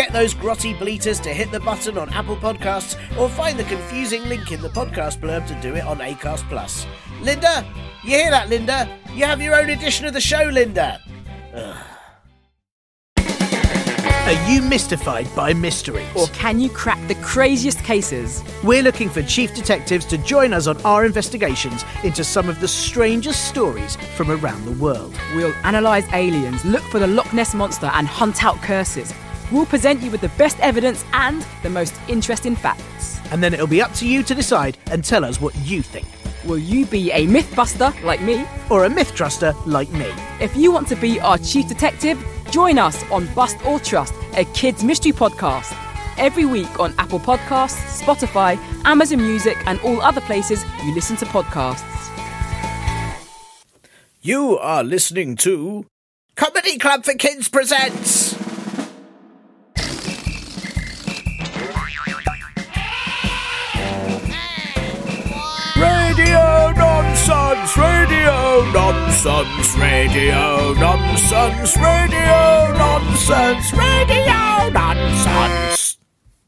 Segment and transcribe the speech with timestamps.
[0.00, 4.26] Get those grotty bleaters to hit the button on Apple Podcasts or find the confusing
[4.30, 6.86] link in the podcast blurb to do it on Acast Plus.
[7.20, 7.70] Linda,
[8.02, 8.88] you hear that, Linda?
[9.12, 10.98] You have your own edition of the show, Linda.
[11.52, 11.76] Ugh.
[13.18, 16.08] Are you mystified by mysteries?
[16.16, 18.42] Or can you crack the craziest cases?
[18.64, 22.68] We're looking for chief detectives to join us on our investigations into some of the
[22.68, 25.14] strangest stories from around the world.
[25.34, 29.12] We'll analyse aliens, look for the Loch Ness Monster, and hunt out curses.
[29.50, 33.18] We'll present you with the best evidence and the most interesting facts.
[33.32, 36.06] And then it'll be up to you to decide and tell us what you think.
[36.44, 38.46] Will you be a mythbuster like me?
[38.70, 40.10] Or a myth truster like me?
[40.40, 44.44] If you want to be our chief detective, join us on Bust or Trust, a
[44.46, 45.76] kids' mystery podcast.
[46.16, 51.26] Every week on Apple Podcasts, Spotify, Amazon Music, and all other places you listen to
[51.26, 51.86] podcasts.
[54.22, 55.86] You are listening to
[56.36, 58.19] Comedy Club for Kids presents.
[68.60, 75.96] Radio nonsense, radio nonsense, radio nonsense, radio nonsense.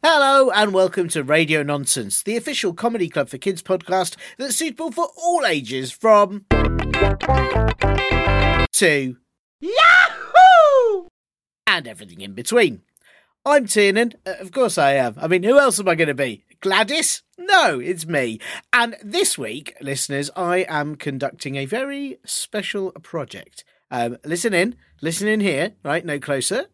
[0.03, 4.93] Hello and welcome to Radio Nonsense, the official comedy club for kids podcast that's suitable
[4.93, 6.45] for all ages from
[8.73, 9.17] to
[9.61, 11.07] Yahoo
[11.67, 12.83] and everything in between.
[13.47, 15.15] I'm Tiernan, uh, of course I am.
[15.17, 16.45] I mean, who else am I going to be?
[16.63, 17.23] Gladys?
[17.37, 18.39] No, it's me.
[18.73, 23.65] And this week, listeners, I am conducting a very special project.
[23.91, 26.05] Um, listen in, listen in here, right?
[26.05, 26.67] No closer,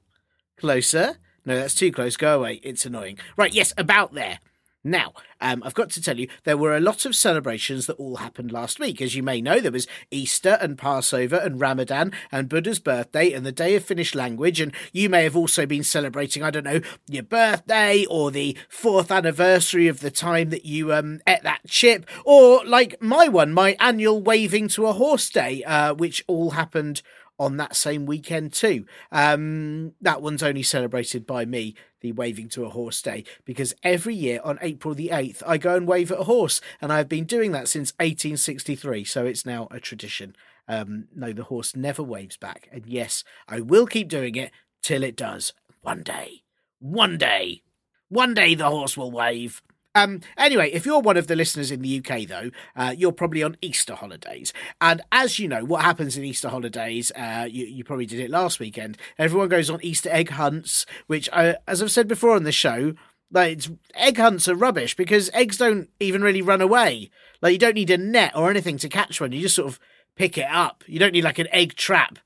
[0.58, 1.16] closer.
[1.46, 2.18] No, that's too close.
[2.18, 2.60] Go away.
[2.62, 3.18] It's annoying.
[3.38, 4.40] Right, yes, about there.
[4.84, 8.16] Now, um, I've got to tell you, there were a lot of celebrations that all
[8.16, 9.02] happened last week.
[9.02, 13.44] As you may know, there was Easter and Passover and Ramadan and Buddha's birthday and
[13.44, 14.60] the Day of Finnish Language.
[14.60, 19.10] And you may have also been celebrating, I don't know, your birthday or the fourth
[19.10, 22.06] anniversary of the time that you um, ate that chip.
[22.24, 27.02] Or like my one, my annual waving to a horse day, uh, which all happened
[27.38, 28.86] on that same weekend too.
[29.12, 34.14] Um, that one's only celebrated by me, the waving to a horse day, because every
[34.14, 37.24] year on April the 8th, I go and wave at a horse, and I've been
[37.24, 40.34] doing that since 1863, so it's now a tradition.
[40.66, 44.50] Um, no, the horse never waves back, and yes, I will keep doing it
[44.82, 45.52] till it does.
[45.80, 46.42] One day.
[46.80, 47.62] One day.
[48.08, 49.62] One day the horse will wave.
[49.98, 53.42] Um, anyway, if you're one of the listeners in the UK, though, uh, you're probably
[53.42, 54.52] on Easter holidays.
[54.80, 58.30] And as you know, what happens in Easter holidays, uh, you, you, probably did it
[58.30, 58.96] last weekend.
[59.18, 62.94] Everyone goes on Easter egg hunts, which, uh, as I've said before on the show,
[63.30, 63.60] like
[63.94, 67.10] egg hunts are rubbish because eggs don't even really run away.
[67.42, 69.32] Like you don't need a net or anything to catch one.
[69.32, 69.80] You just sort of
[70.14, 70.84] pick it up.
[70.86, 72.18] You don't need like an egg trap.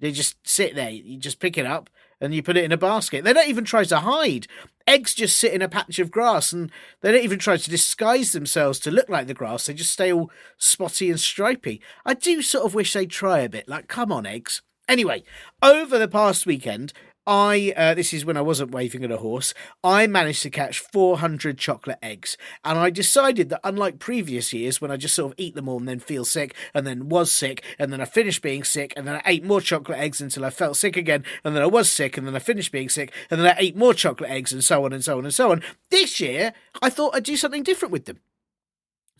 [0.00, 0.90] They just sit there.
[0.90, 3.24] You just pick it up and you put it in a basket.
[3.24, 4.46] They don't even try to hide.
[4.86, 6.70] Eggs just sit in a patch of grass and
[7.00, 9.66] they don't even try to disguise themselves to look like the grass.
[9.66, 11.80] They just stay all spotty and stripy.
[12.04, 13.68] I do sort of wish they'd try a bit.
[13.68, 14.62] Like, come on, eggs.
[14.88, 15.22] Anyway,
[15.62, 16.92] over the past weekend,
[17.26, 19.52] I uh, this is when I wasn't waving at a horse.
[19.84, 24.90] I managed to catch 400 chocolate eggs, and I decided that unlike previous years when
[24.90, 27.62] I just sort of eat them all and then feel sick, and then was sick,
[27.78, 30.50] and then I finished being sick, and then I ate more chocolate eggs until I
[30.50, 33.40] felt sick again, and then I was sick, and then I finished being sick, and
[33.40, 35.62] then I ate more chocolate eggs, and so on and so on and so on.
[35.90, 38.20] This year, I thought I'd do something different with them.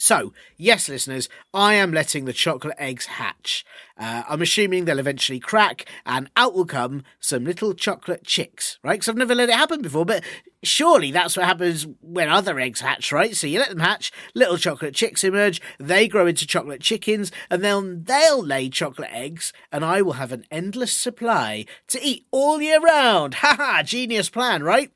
[0.00, 3.66] So, yes, listeners, I am letting the chocolate eggs hatch.
[3.98, 8.94] Uh, I'm assuming they'll eventually crack, and out will come some little chocolate chicks, right?
[8.94, 10.24] Because I've never let it happen before, but
[10.62, 13.36] surely that's what happens when other eggs hatch, right?
[13.36, 17.62] So you let them hatch, little chocolate chicks emerge, they grow into chocolate chickens, and
[17.62, 22.62] then they'll lay chocolate eggs, and I will have an endless supply to eat all
[22.62, 23.34] year round.
[23.41, 23.82] Ha ha!
[23.82, 24.92] Genius plan, right?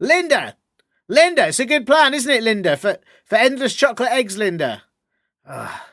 [0.00, 0.56] Linda,
[1.08, 2.76] Linda, it's a good plan, isn't it, Linda?
[2.76, 4.82] For for endless chocolate eggs, Linda.
[5.46, 5.86] Ah, uh,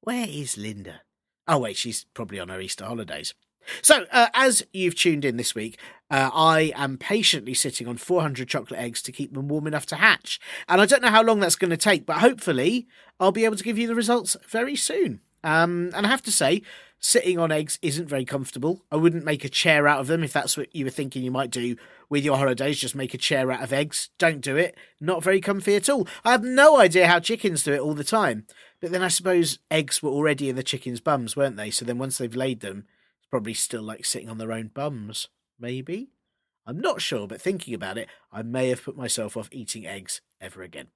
[0.00, 1.02] where is Linda?
[1.46, 3.34] Oh wait, she's probably on her Easter holidays.
[3.80, 5.78] So, uh, as you've tuned in this week,
[6.10, 9.96] uh, I am patiently sitting on 400 chocolate eggs to keep them warm enough to
[9.96, 10.40] hatch.
[10.68, 12.88] And I don't know how long that's going to take, but hopefully
[13.20, 15.20] I'll be able to give you the results very soon.
[15.44, 16.62] Um, and I have to say,
[17.02, 18.84] sitting on eggs isn't very comfortable.
[18.90, 21.32] I wouldn't make a chair out of them if that's what you were thinking you
[21.32, 21.76] might do
[22.08, 22.78] with your holidays.
[22.78, 24.10] Just make a chair out of eggs.
[24.18, 24.76] Don't do it.
[25.00, 26.06] Not very comfy at all.
[26.24, 28.46] I have no idea how chickens do it all the time.
[28.80, 31.70] But then I suppose eggs were already in the chicken's bums, weren't they?
[31.70, 32.86] So then once they've laid them,
[33.18, 35.28] it's probably still like sitting on their own bums.
[35.58, 36.10] Maybe?
[36.64, 40.20] I'm not sure, but thinking about it, I may have put myself off eating eggs
[40.40, 40.88] ever again.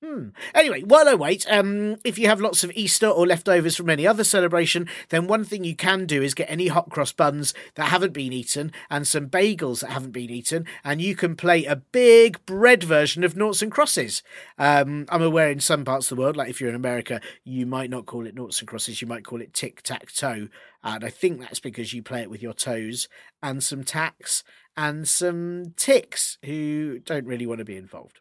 [0.00, 0.28] Hmm.
[0.54, 4.06] Anyway, while I wait, um, if you have lots of Easter or leftovers from any
[4.06, 7.88] other celebration, then one thing you can do is get any hot cross buns that
[7.88, 11.74] haven't been eaten and some bagels that haven't been eaten, and you can play a
[11.74, 14.22] big bread version of noughts and crosses.
[14.56, 17.66] Um, I'm aware in some parts of the world, like if you're in America, you
[17.66, 20.46] might not call it noughts and crosses, you might call it tic tac toe,
[20.84, 23.08] and I think that's because you play it with your toes
[23.42, 24.44] and some tacks
[24.76, 28.20] and some ticks who don't really want to be involved.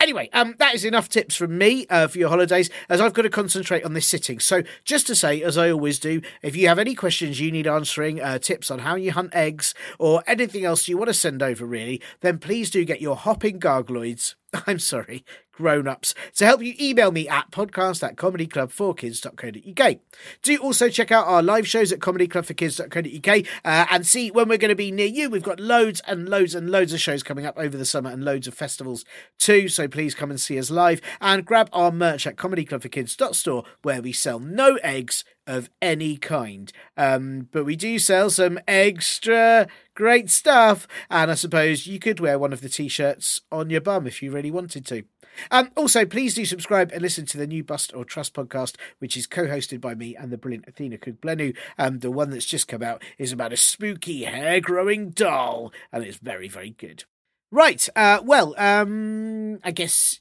[0.00, 3.22] Anyway, um, that is enough tips from me uh, for your holidays, as I've got
[3.22, 4.40] to concentrate on this sitting.
[4.40, 7.66] So, just to say, as I always do, if you have any questions you need
[7.66, 11.42] answering, uh, tips on how you hunt eggs, or anything else you want to send
[11.42, 14.34] over, really, then please do get your hopping gargloids.
[14.66, 16.14] I'm sorry, grown ups.
[16.36, 19.96] To help you, email me at podcast at comedyclub4kids.co.uk.
[20.42, 24.70] Do also check out our live shows at comedyclubforkids.co.uk uh, and see when we're going
[24.70, 25.30] to be near you.
[25.30, 28.24] We've got loads and loads and loads of shows coming up over the summer and
[28.24, 29.04] loads of festivals
[29.38, 29.68] too.
[29.68, 34.12] So please come and see us live and grab our merch at comedyclubforkids.store where we
[34.12, 36.72] sell no eggs of any kind.
[36.96, 42.38] Um, but we do sell some extra great stuff, and I suppose you could wear
[42.38, 45.04] one of the t shirts on your bum if you really wanted to.
[45.50, 49.16] Um, also, please do subscribe and listen to the new Bust or Trust podcast, which
[49.16, 51.56] is co hosted by me and the brilliant Athena Kugblenu.
[51.78, 56.04] Um, the one that's just come out is about a spooky hair growing doll, and
[56.04, 57.04] it's very, very good.
[57.50, 60.20] Right, uh, well, um, I guess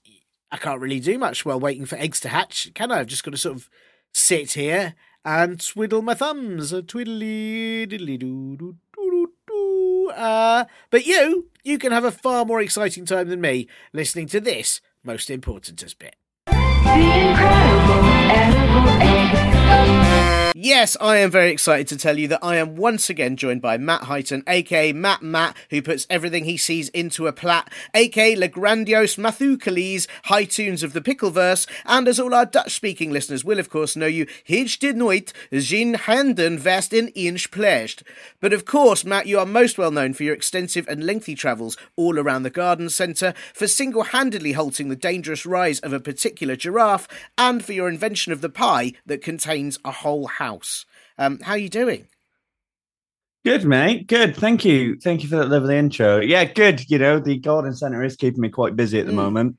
[0.51, 2.99] I can't really do much while waiting for eggs to hatch, can I?
[2.99, 3.69] I've just got to sort of
[4.13, 4.93] sit here
[5.25, 6.71] and twiddle my thumbs.
[6.71, 10.11] Twiddly diddly doo doo doo doo.
[10.15, 14.39] Uh, but you, you can have a far more exciting time than me listening to
[14.39, 16.15] this most important bit.
[16.45, 16.51] The
[17.29, 20.02] incredible edible egg.
[20.55, 23.79] Yes, I am very excited to tell you that I am once again joined by
[23.79, 28.47] Matt Highton, aka Matt Matt, who puts everything he sees into a plat, aka Le
[28.47, 33.57] Grandiose Mathucales, High Tunes of the Pickleverse, and as all our Dutch speaking listeners will,
[33.57, 38.03] of course, know you, Hij did nooit zijn handen vast in inch pledged.
[38.39, 41.77] But of course, Matt, you are most well known for your extensive and lengthy travels
[41.95, 46.55] all around the garden centre, for single handedly halting the dangerous rise of a particular
[46.55, 47.07] giraffe,
[47.39, 50.42] and for your invention of the pie that contains a whole house.
[51.17, 52.07] Um, how are you doing?
[53.45, 54.07] Good, mate.
[54.07, 54.35] Good.
[54.37, 54.97] Thank you.
[54.99, 56.19] Thank you for that lovely intro.
[56.21, 56.89] Yeah, good.
[56.89, 59.15] You know, the garden centre is keeping me quite busy at the Mm.
[59.15, 59.57] moment.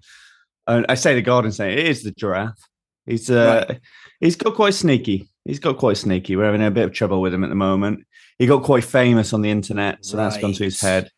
[0.66, 2.58] Uh, I say the garden centre, it is the giraffe.
[3.06, 3.75] He's uh,
[4.20, 5.28] he's got quite sneaky.
[5.44, 6.36] He's got quite sneaky.
[6.36, 8.06] We're having a bit of trouble with him at the moment.
[8.38, 11.10] He got quite famous on the internet, so that's gone to his head.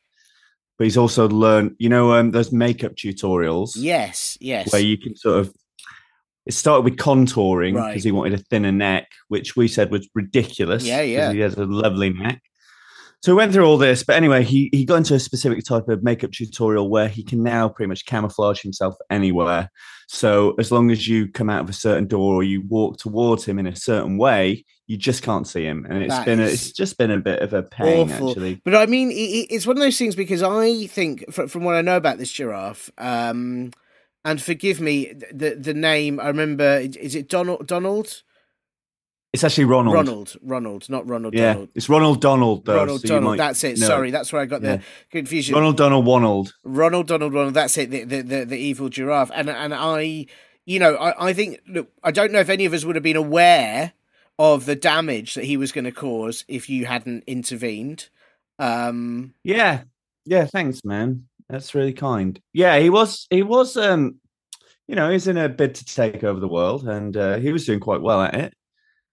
[0.76, 4.72] But he's also learned, you know, um, those makeup tutorials Yes, yes.
[4.72, 5.54] where you can sort of.
[6.46, 8.02] It started with contouring because Right.
[8.04, 10.84] he wanted a thinner neck, which we said was ridiculous.
[10.84, 11.32] Yeah, yeah.
[11.32, 12.40] He has a lovely neck.
[13.22, 15.88] So we went through all this, but anyway, he he got into a specific type
[15.88, 19.70] of makeup tutorial where he can now pretty much camouflage himself anywhere.
[20.06, 23.44] So as long as you come out of a certain door or you walk towards
[23.44, 26.44] him in a certain way, you just can't see him, and it's That been a,
[26.44, 28.28] it's just been a bit of a pain awful.
[28.28, 28.60] actually.
[28.64, 31.64] But I mean, i- i- it's one of those things because I think, fr- from
[31.64, 33.72] what I know about this giraffe, um,
[34.26, 37.66] and forgive me, the the name I remember is it Donald?
[37.66, 38.22] Donald?
[39.32, 39.94] It's actually Ronald.
[39.94, 40.36] Ronald?
[40.42, 41.34] Ronald, not Ronald.
[41.34, 41.68] Yeah, Donald.
[41.74, 42.76] it's Ronald Donald though.
[42.76, 43.38] Ronald so Donald.
[43.38, 43.78] That's it.
[43.78, 44.76] know Sorry, that's where I got Yeah.
[44.76, 45.54] the confusion.
[45.54, 46.54] Ronald Donald Wonald.
[46.64, 47.54] Ronald Donald Ronald.
[47.54, 47.90] That's it.
[47.90, 49.30] The the the, the evil giraffe.
[49.34, 50.26] And and I,
[50.64, 53.02] you know, I, I think look, I don't know if any of us would have
[53.02, 53.92] been aware
[54.38, 58.08] of the damage that he was going to cause if you hadn't intervened.
[58.58, 59.82] Um, Yeah.
[60.24, 61.26] Yeah, thanks, man.
[61.48, 62.40] That's really kind.
[62.52, 64.16] Yeah, he was he was um
[64.88, 67.66] you know, he's in a bid to take over the world and uh, he was
[67.66, 68.54] doing quite well at it.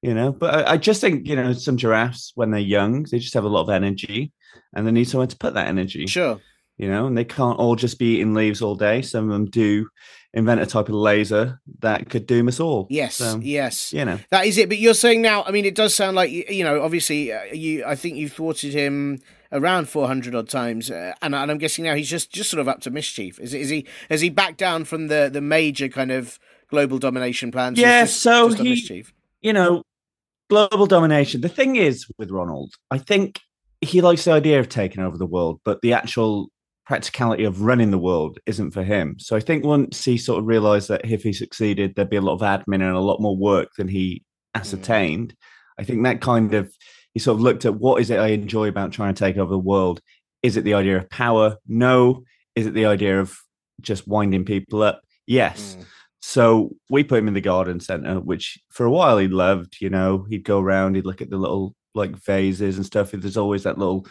[0.02, 3.20] You know, but I, I just think, you know, some giraffes when they're young, they
[3.20, 4.34] just have a lot of energy
[4.76, 6.08] and they need somewhere to put that energy.
[6.08, 6.40] sure.
[6.76, 9.04] You know, and they can't all just be eating leaves all day.
[9.04, 9.88] Some of them do
[10.34, 12.88] invent a type of laser that could doom us all.
[12.90, 13.16] Yes.
[13.16, 13.94] So, yes.
[13.94, 14.18] you know.
[14.32, 14.70] That is it.
[14.70, 15.44] But you're saying now.
[15.44, 16.82] I mean, it does sound like you you know.
[16.82, 17.86] Obviously, uh, you.
[17.86, 19.20] I think you've thwarted him
[19.54, 22.68] around 400 odd times, uh, and, and I'm guessing now he's just just sort of
[22.68, 23.40] up to mischief.
[23.40, 23.86] Is is he?
[24.10, 26.38] Has he backed down from the the major kind of
[26.70, 27.80] global domination plans?
[27.80, 29.14] Yeah, just- so just he- mischief.
[29.42, 29.84] you know,
[30.50, 31.40] global domination.
[31.42, 33.40] The thing is with Ronald, I think
[33.82, 36.50] he likes the idea of taking over the world, but the actual
[36.86, 39.16] practicality of running the world isn't for him.
[39.20, 42.22] So I think once he sort of realized that if he succeeded, there'd be a
[42.22, 44.24] lot of admin and a lot more work than he
[44.56, 45.34] ascertained.
[45.80, 46.74] I think that kind of
[47.14, 49.52] he sort of looked at what is it I enjoy about trying to take over
[49.52, 50.02] the world.
[50.42, 51.58] Is it the idea of power?
[51.68, 52.24] No.
[52.56, 53.38] Is it the idea of
[53.82, 55.02] just winding people up?
[55.26, 55.78] Yes.
[55.80, 55.86] Mm.
[56.22, 59.78] So we put him in the garden center, which for a while he loved.
[59.80, 63.12] You know, he'd go around, he'd look at the little like vases and stuff.
[63.12, 64.06] There's always that little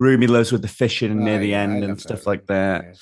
[0.00, 2.26] room he loves with the fishing near Oh, the yeah, end and stuff that.
[2.26, 2.84] like that.
[2.84, 2.92] Yeah.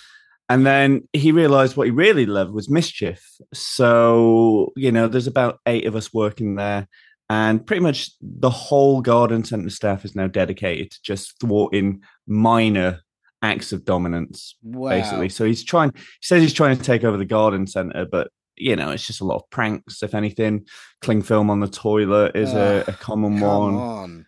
[0.49, 3.25] And then he realized what he really loved was mischief.
[3.53, 6.87] So, you know, there's about eight of us working there.
[7.29, 13.01] And pretty much the whole garden center staff is now dedicated to just thwarting minor
[13.43, 14.91] acts of dominance, Wow.
[14.91, 15.29] basically.
[15.29, 18.77] So he's trying, he says he's trying to take over the garden center, but, you
[18.77, 20.67] know, it's just a lot of pranks, if anything.
[21.03, 23.75] Cling film on the toilet is a, a common one.
[23.75, 24.27] on.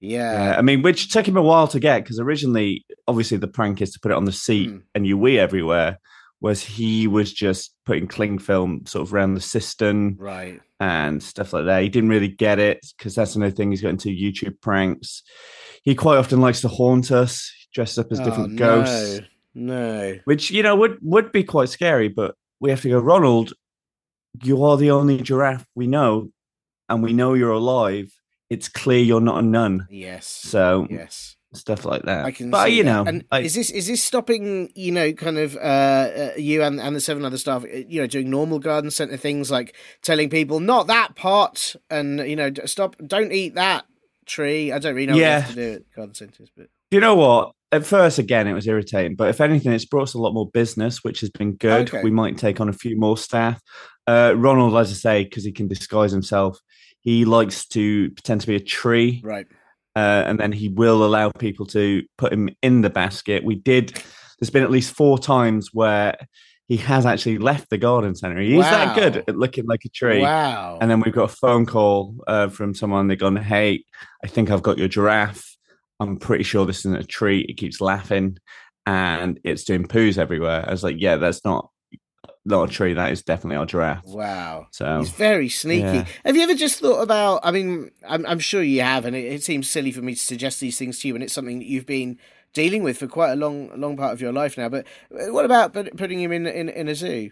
[0.00, 0.58] Yeah, Yeah.
[0.58, 3.90] I mean, which took him a while to get because originally, obviously, the prank is
[3.92, 4.82] to put it on the seat Mm.
[4.94, 5.98] and you wee everywhere.
[6.40, 10.60] Was he was just putting cling film sort of around the cistern Right.
[10.78, 11.82] and stuff like that.
[11.82, 13.70] He didn't really get it because that's another thing.
[13.70, 15.22] He's got into YouTube pranks.
[15.82, 19.20] He quite often likes to haunt us, dressed up as different Oh, ghosts,
[19.54, 20.02] No.
[20.12, 20.18] no.
[20.26, 22.08] which you know would would be quite scary.
[22.08, 23.54] But we have to go, Ronald.
[24.44, 26.28] You are the only giraffe we know,
[26.90, 28.12] and we know you're alive.
[28.50, 29.86] It's clear you're not a nun.
[29.90, 30.26] Yes.
[30.26, 31.36] So yes.
[31.54, 32.24] Stuff like that.
[32.26, 32.90] I can but you that.
[32.90, 36.62] know, And I- is this is this stopping you know kind of uh, uh you
[36.62, 39.74] and and the seven other staff uh, you know doing normal garden center things like
[40.02, 43.86] telling people not that pot and you know stop don't eat that
[44.26, 44.72] tree.
[44.72, 45.40] I don't really know what Yeah.
[45.40, 47.52] have to do at garden centers, but you know what?
[47.70, 50.48] At first, again, it was irritating, but if anything, it's brought us a lot more
[50.50, 51.88] business, which has been good.
[51.88, 52.02] Okay.
[52.02, 53.60] We might take on a few more staff.
[54.06, 56.58] Uh, Ronald, as I say, because he can disguise himself,
[57.02, 59.46] he likes to pretend to be a tree, right.
[59.96, 63.44] Uh, and then he will allow people to put him in the basket.
[63.44, 64.02] We did.
[64.38, 66.16] There's been at least four times where
[66.68, 68.40] he has actually left the garden center.
[68.40, 70.20] He's that good at looking like a tree.
[70.20, 70.78] Wow.
[70.80, 73.08] And then we've got a phone call uh, from someone.
[73.08, 73.84] They're gone, "Hey,
[74.22, 75.56] I think I've got your giraffe.
[75.98, 77.40] I'm pretty sure this isn't a tree.
[77.48, 78.38] It keeps laughing,
[78.86, 81.70] and it's doing poos everywhere." I was like, "Yeah, that's not
[82.48, 82.94] not a tree.
[82.94, 84.66] That is definitely our giraffe." Wow.
[84.72, 85.82] So He's very sneaky.
[85.82, 86.06] yeah.
[86.24, 87.40] Have you ever just thought about?
[87.44, 90.20] I mean, I'm, I'm sure you have, and it, it seems silly for me to
[90.20, 92.18] suggest these things to you, and it's something that you've been
[92.54, 94.68] dealing with for quite a long, long part of your life now.
[94.68, 97.30] But uh, what about putting him in, in in a zoo?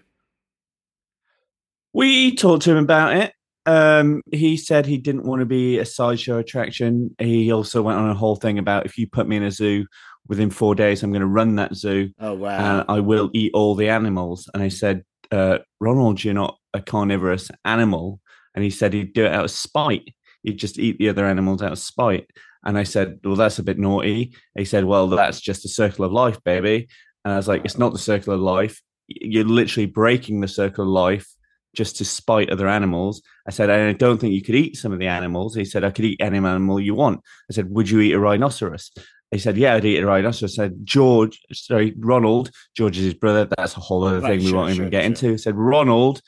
[1.93, 3.33] we talked to him about it.
[3.65, 7.17] Um, he said he didn't want to be a sideshow attraction.
[7.19, 9.87] He also went on a whole thing about if you put me in a zoo
[10.29, 12.11] within four days, I'm going to run that zoo.
[12.21, 12.59] Oh wow!
[12.59, 14.49] and I will eat all the animals.
[14.53, 18.21] And I said, uh, Ronald, you're not a carnivorous animal.
[18.55, 20.15] And he said he'd do it out of spite.
[20.43, 22.29] He'd just eat the other animals out of spite.
[22.65, 24.35] And I said, Well, that's a bit naughty.
[24.57, 26.89] He said, Well, that's just the circle of life, baby.
[27.25, 28.81] And I was like, It's not the circle of life.
[29.09, 31.29] You're literally breaking the circle of life
[31.77, 33.23] just to spite other animals.
[33.47, 35.55] I said, I don't think you could eat some of the animals.
[35.55, 37.21] He said, I could eat any animal you want.
[37.51, 38.91] I said, Would you eat a rhinoceros?
[39.37, 40.59] He said, Yeah, I'd eat a rhinoceros.
[40.59, 43.47] I said, George, sorry, Ronald, George is his brother.
[43.57, 45.07] That's a whole other Right, thing we sure, won't even sure, get sure.
[45.07, 45.33] into.
[45.35, 46.23] I said, Ronald,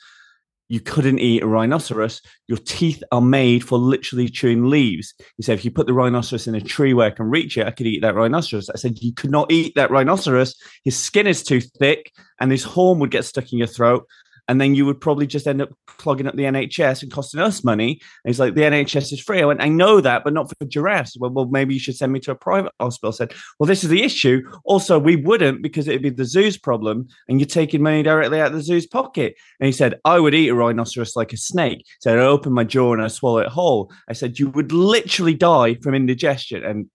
[0.67, 2.21] you couldn't eat a rhinoceros.
[2.47, 5.15] Your teeth are made for literally chewing leaves.
[5.37, 7.65] He said, if you put the rhinoceros in a tree where I can reach it,
[7.65, 8.69] I could eat that rhinoceros.
[8.69, 10.55] I said, you could not eat that rhinoceros.
[10.85, 14.05] His skin is too thick and his horn would get stuck in your throat.
[14.49, 17.63] And then you would probably just end up clogging up the NHS and costing us
[17.63, 17.91] money.
[17.91, 19.41] And he's like, the NHS is free.
[19.41, 21.15] I went, I know that, but not for giraffes.
[21.17, 23.13] Well, well, maybe you should send me to a private hospital.
[23.13, 24.41] I said, well, this is the issue.
[24.65, 28.47] Also, we wouldn't because it'd be the zoo's problem and you're taking money directly out
[28.47, 29.35] of the zoo's pocket.
[29.59, 31.85] And he said, I would eat a rhinoceros like a snake.
[31.99, 33.91] So I open my jaw and I swallow it whole.
[34.09, 36.65] I said, you would literally die from indigestion.
[36.65, 36.89] And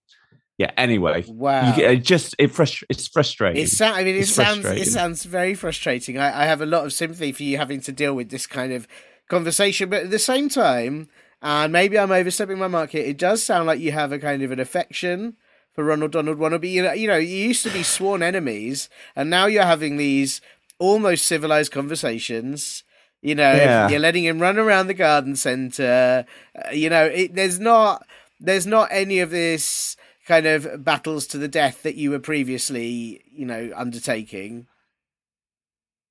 [0.57, 1.75] yeah, anyway, wow!
[1.75, 3.61] you, it just it frustra- it's frustrating.
[3.63, 3.97] It sounds.
[3.97, 4.65] I mean, it It's sounds.
[4.65, 6.17] It sounds very frustrating.
[6.17, 8.71] I, I have a lot of sympathy for you having to deal with this kind
[8.71, 8.87] of
[9.29, 11.09] conversation, but at the same time,
[11.41, 13.03] and maybe I'm overstepping my mark here.
[13.03, 15.35] It does sound like you have a kind of an affection
[15.73, 16.71] for Ronald Donald Wannabe.
[16.71, 20.39] You know, you know, you used to be sworn enemies, and now you're having these
[20.79, 22.83] almost civilized conversations.
[23.21, 23.89] You know, Yeah.
[23.89, 26.25] you're letting him run around the garden center.
[26.55, 28.05] Uh, you know, it, there's not
[28.39, 33.23] there's not any of this kind of battles to the death that you were previously,
[33.31, 34.67] you know, undertaking.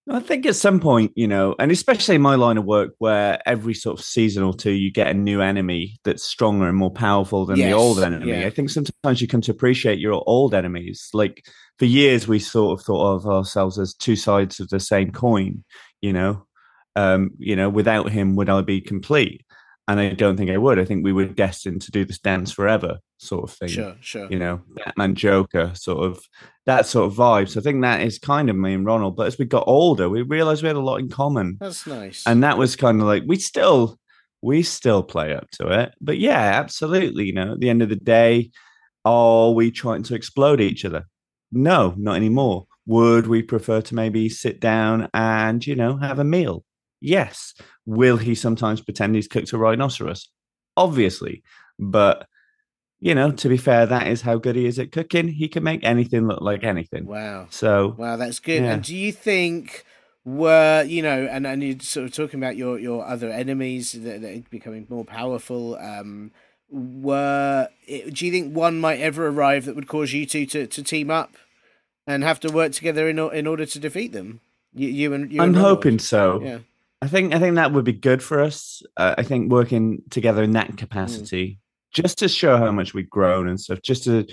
[0.09, 3.41] I think at some point, you know, and especially in my line of work, where
[3.49, 6.91] every sort of season or two you get a new enemy that's stronger and more
[6.93, 8.31] powerful than Yes, the old enemy.
[8.31, 8.47] yeah.
[8.47, 11.09] I think sometimes you come to appreciate your old enemies.
[11.15, 11.47] Like
[11.79, 15.65] for years, we sort of thought of ourselves as two sides of the same coin.
[16.03, 16.47] You know,
[16.97, 19.47] um, you know, without him, would I be complete?
[19.87, 20.79] And I don't think I would.
[20.79, 24.29] I think we were destined to do this dance forever, sort of thing Sure, sure.
[24.31, 26.23] you know, Batman Joker sort of
[26.65, 27.51] that sort of vibe.
[27.51, 29.15] So I think that is kind of me and Ronald.
[29.17, 31.59] But as we got older, we realized we had a lot in common.
[31.61, 32.23] That's nice.
[32.27, 33.99] And that was kind of like we still
[34.41, 35.93] we still play up to it.
[36.01, 37.25] But yeah, absolutely.
[37.27, 38.51] You know, at the end of the day,
[39.05, 41.07] are we trying to explode each other?
[41.53, 42.67] No, not anymore.
[42.87, 46.65] Would we prefer to maybe sit down and, you know, have a meal?
[47.01, 47.55] Yes.
[47.87, 50.29] Will he sometimes pretend he's cooked a rhinoceros?
[50.77, 51.43] Obviously.
[51.79, 52.27] But,
[53.01, 55.29] you know, to be fair, that is how good he is at cooking.
[55.29, 57.07] He can make anything look like anything.
[57.07, 57.49] Wow.
[57.51, 58.63] So, Wow, that's good.
[58.63, 58.73] Yeah.
[58.75, 59.85] And do you think
[60.25, 64.23] were you know, and and you're sort of talking about your your other enemies that,
[64.23, 65.77] that are becoming more powerful?
[65.77, 66.31] Um,
[66.71, 70.83] were do you think one might ever arrive that would cause you two to, to
[70.83, 71.35] team up
[72.07, 74.41] and have to work together in in order to defeat them?
[74.73, 76.41] You, you and you I'm and hoping so.
[76.43, 76.59] Yeah.
[77.05, 78.83] I think I think that would be good for us.
[78.97, 81.59] Uh, I think working together in that capacity,
[81.93, 84.27] just to show how much we've grown and stuff, just to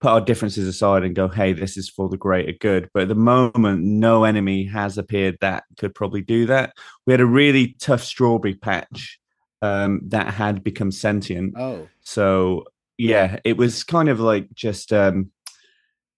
[0.00, 3.08] put our differences aside and go, "Hey, this is for the greater good." But at
[3.08, 6.72] the moment, no enemy has appeared that could probably do that.
[7.06, 9.20] We had a really tough strawberry patch
[9.62, 11.54] um, that had become sentient.
[11.56, 12.64] Oh, So
[12.98, 15.30] yeah, it was kind of like just um,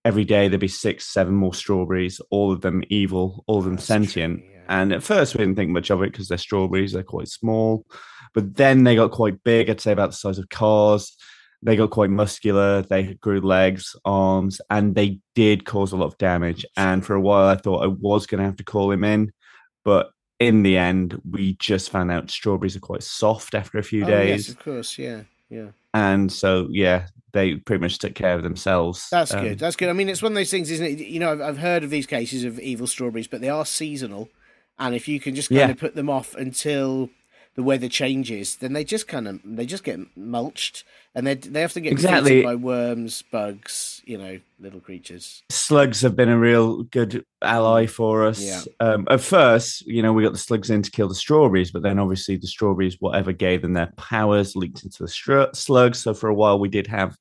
[0.07, 3.75] every day there'd be six, seven more strawberries, all of them evil, all of them
[3.75, 4.41] That's sentient.
[4.41, 4.52] true.
[4.69, 7.87] And at first we didn't think much of it because they're strawberries, they're quite small.
[8.35, 11.17] But then they got quite big, I'd say about the size of cars.
[11.63, 12.83] They got quite muscular.
[12.83, 16.67] They grew legs, arms, and they did cause a lot of damage.
[16.77, 19.33] And for a while, I thought I was going to have to call him in.
[19.85, 24.05] But in the end, we just found out strawberries are quite soft after a few
[24.05, 25.69] oh days yes, of course, yeah, yeah.
[25.95, 29.07] and so yeah, they pretty much took care of themselves.
[29.11, 29.59] That's Um, good.
[29.61, 29.89] That's good.
[29.89, 30.99] I mean, it's one of those things, isn't it?
[30.99, 34.31] You know, I've, I've heard of these cases of evil strawberries, but they are seasonal,
[34.85, 35.69] and if you can just kind Yeah.
[35.71, 37.09] of put them off until
[37.55, 40.85] the weather changes, then they just kind of they just get mulched,
[41.15, 42.43] and they they often get Exactly.
[42.43, 45.43] by worms, bugs, you know, little creatures.
[45.51, 48.41] Slugs have been a real good ally for us.
[48.43, 48.63] Yeah.
[48.81, 51.83] Um, at first, you know, we got the slugs in to kill the strawberries, but
[51.83, 55.99] then obviously the strawberries, whatever gave them their powers, leaked into the stru- slugs.
[56.03, 57.17] So for a while, we did have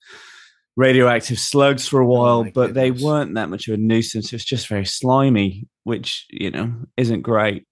[0.77, 4.27] radioactive slugs for a while, Oh but they weren't that much of a nuisance.
[4.31, 7.67] It was just very slimy, which you know isn't great.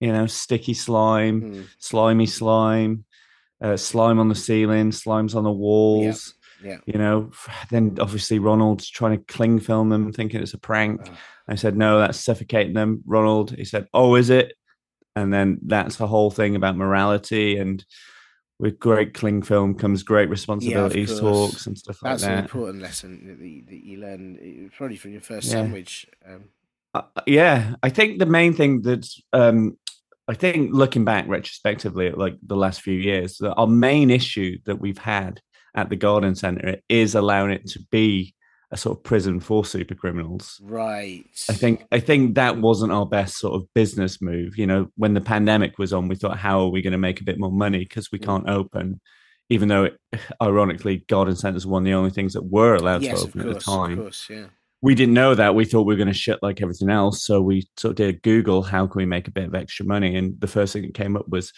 [0.00, 1.40] You know, sticky slime.
[1.40, 1.62] Hmm.
[1.78, 3.04] slimy slime,
[3.62, 6.34] uh, slime on the ceiling, slimes on the walls.
[6.62, 6.78] Yeah.
[6.86, 7.30] You know,
[7.70, 11.08] then obviously Ronald's trying to cling film them, thinking it's a prank.
[11.48, 13.02] I said, no, that's suffocating them.
[13.04, 14.54] Ronald, he said, oh, is it?
[15.16, 17.58] And then that's the whole thing about morality.
[17.58, 17.84] And
[18.58, 21.20] with great cling film comes great responsibilities course.
[21.52, 22.20] talks and stuff like that.
[22.20, 24.38] That's an important lesson that you, that you learn
[24.70, 25.54] uh, probably from your first Yeah.
[25.54, 26.06] sandwich.
[26.26, 26.44] Um,
[26.94, 29.76] Uh, yeah, I think the main thing that's um,
[30.28, 34.80] I think looking back retrospectively at like the last few years, our main issue that
[34.80, 35.40] we've had
[35.74, 38.34] at the Garden Centre is allowing it to be
[38.70, 40.58] a sort of prison for super criminals.
[40.64, 41.26] right.
[41.48, 44.56] I think I think that wasn't our best sort of business move.
[44.56, 47.20] You know, when the pandemic was on, we thought, how are we going to make
[47.20, 49.00] a bit more money because we can't open.
[49.50, 49.98] Even though, it,
[50.42, 53.40] ironically, garden centres were one of the only things that were allowed Yes, to open
[53.40, 54.46] at course, the of time course, yeah.
[54.82, 55.54] We didn't know that.
[55.54, 57.24] We thought we were going to shut like everything else.
[57.24, 60.16] So we sort of did Google, how can we make a bit of extra money?
[60.16, 61.52] And the first thing that came up was,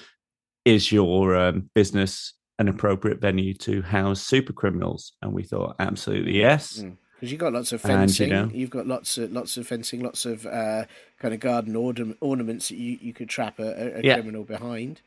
[0.64, 5.12] is your um, business an appropriate venue to house super criminals?
[5.22, 6.78] And we thought, absolutely yes.
[6.78, 6.96] Mm.
[7.14, 9.66] Because you've got lots of And, you fencing, know- you've got lots of lots of
[9.66, 10.84] fencing, lots of uh,
[11.18, 14.14] kind of garden orna- ornaments that you, you could trap a, a, Yeah.
[14.14, 15.00] criminal behind.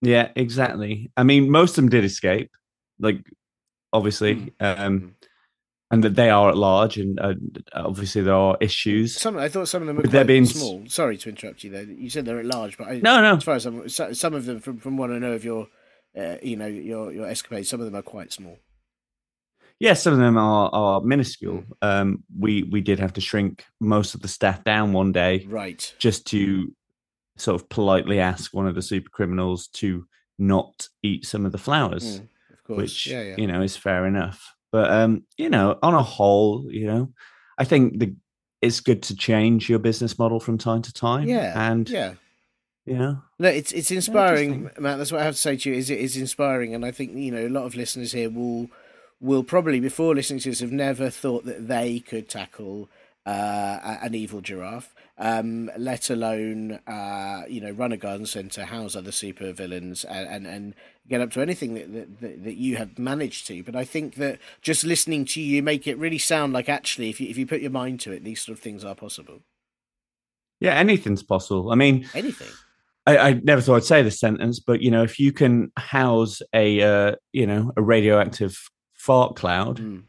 [0.00, 1.12] Yeah, exactly.
[1.16, 2.50] I mean, most of them did escape,
[2.98, 3.18] like
[3.92, 5.10] obviously, um, Mm.
[5.92, 7.34] And that they are at large, and uh,
[7.74, 9.14] obviously there are issues.
[9.20, 10.82] Some I thought some of them were quite being small.
[10.88, 11.84] Sorry to interrupt you there.
[11.84, 14.46] You said they're at large, but I, No, no, as far as I'm, some of
[14.46, 15.68] them from from what I know of your,
[16.18, 18.56] uh, you know, your your escapades, some of them are quite small.
[19.78, 21.62] yeah, some of them are are minuscule.
[21.82, 22.00] Mm.
[22.00, 25.44] Um, we we did have to shrink most of the staff down one day.
[25.48, 25.94] Right.
[25.98, 26.74] just to
[27.36, 30.06] sort of politely ask one of the super criminals to
[30.38, 32.76] not eat some of the flowers, Mm, of course.
[32.78, 33.34] which yeah, yeah.
[33.38, 34.54] you know is fair enough.
[34.72, 37.12] But um, you know, on a whole, you know,
[37.58, 38.14] I think the
[38.62, 41.28] it's good to change your business model from time to time.
[41.28, 41.70] yeah.
[41.70, 42.14] and yeah.
[42.86, 44.70] you know, Look, it's it's inspiring.
[44.78, 44.98] Matt.
[44.98, 45.76] That's what I have to say to you.
[45.76, 48.70] Is it is inspiring, and I think you know a lot of listeners here will
[49.20, 52.88] will probably before listening to this have never thought that they could tackle
[53.26, 58.94] uh, an evil giraffe, um, let alone uh, you know run a garden centre, house
[58.94, 60.74] other super villains, and, and, and
[61.08, 63.62] get up to anything that, that, that, that you have managed to.
[63.62, 67.20] But I think that just listening to you make it really sound like actually, if
[67.20, 69.40] you if you put your mind to it, these sort of things are possible.
[70.60, 71.72] yeah, anything's possible.
[71.72, 72.48] I mean, Anything.
[73.06, 76.40] I, I never thought I'd say this sentence, but you know, if you can house
[76.52, 78.56] a uh, you know a radioactive
[78.94, 80.02] fart cloud Mm.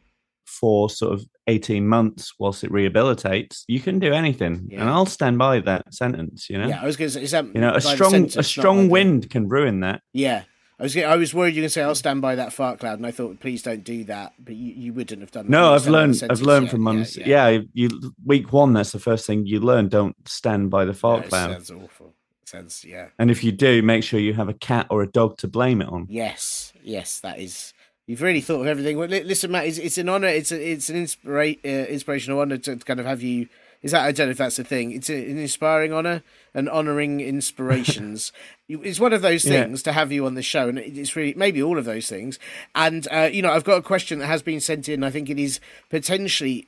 [0.45, 4.67] for sort of 18 months whilst it rehabilitates, you can do anything.
[4.69, 4.81] Yeah.
[4.81, 6.67] And I'll stand by that sentence, you know?
[6.67, 8.89] Yeah, I was going to say, is that You know, a strong sentence, a strong
[8.89, 10.01] wind can ruin that.
[10.13, 10.43] Yeah.
[10.79, 12.79] I was, I was worried you were going to say I'll stand by that fart
[12.79, 15.45] cloud, and I thought please don't do that, but you, you wouldn't have done.
[15.45, 15.51] that.
[15.51, 16.31] No, I've stand by the learned.
[16.31, 17.17] I've learned yeah, from yeah, months.
[17.17, 17.49] yeah.
[17.51, 18.73] Yeah, you week one.
[18.73, 19.87] That's the first thing you learn.
[19.87, 21.51] Don't stand by the No, fart it cloud.
[21.51, 22.13] sounds awful.
[22.45, 23.07] Sounds yeah.
[23.17, 25.81] And if you do, make sure you have a cat or a dog to blame
[25.81, 26.07] it on.
[26.09, 27.73] Yes, yes, that is.
[28.05, 28.97] You've really thought of everything.
[28.97, 30.27] Well, listen, Matt, it's, it's an honor.
[30.27, 33.47] It's a, it's an inspira- uh, inspirational honor to, to kind of have you.
[33.81, 34.91] Is that I don't know if that's the thing.
[34.91, 36.21] It's a, an inspiring honor,
[36.53, 38.31] and honoring inspirations.
[38.69, 39.63] It's one of those Yeah.
[39.65, 42.39] things to have you on the show, and it's really maybe all of those things.
[42.73, 45.03] And uh, you know, I've got a question that has been sent in.
[45.03, 46.67] I think it is potentially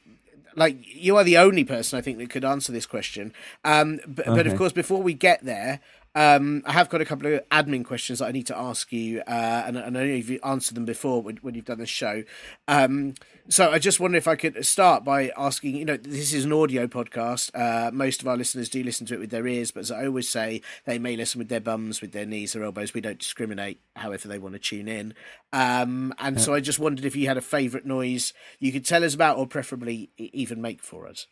[0.56, 3.34] like you are the only person I think that could answer this question.
[3.64, 5.80] Um, but, but of course, before we get there,
[6.16, 9.22] um, I have got a couple of admin questions that I need to ask you,
[9.28, 12.24] uh, and, and I know you've answered them before when, when you've done the show.
[12.68, 13.16] Um,
[13.50, 15.76] so I just wonder if I could start by asking.
[15.76, 17.52] You know, this is an audio podcast.
[17.54, 20.08] Uh, most of our listeners do listen to it with their ears, but as I
[20.08, 22.94] always say, they may listen with their bums, with their knees, their elbows.
[22.94, 25.14] We don't discriminate, however they want to tune in.
[25.54, 29.04] Um, and so I just wondered if you had a favourite noise you could tell
[29.04, 31.28] us about, or preferably even make for us.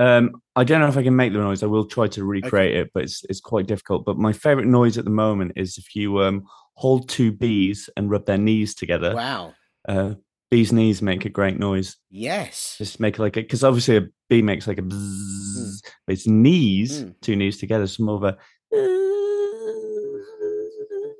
[0.00, 1.62] Um, I don't know if I can make the noise.
[1.62, 4.04] I will try to recreate it, but it's it's quite difficult.
[4.06, 8.10] But my favorite noise at the moment is if you um, hold two bees and
[8.10, 9.14] rub their knees together.
[9.14, 9.52] Wow.
[9.86, 10.14] Uh,
[10.50, 11.96] bees' knees make a great noise.
[12.10, 12.76] Yes.
[12.78, 17.04] Just make like a because obviously a bee makes like a bzzz, but its knees,
[17.04, 17.14] Mm.
[17.20, 18.38] two knees together, it's more of a.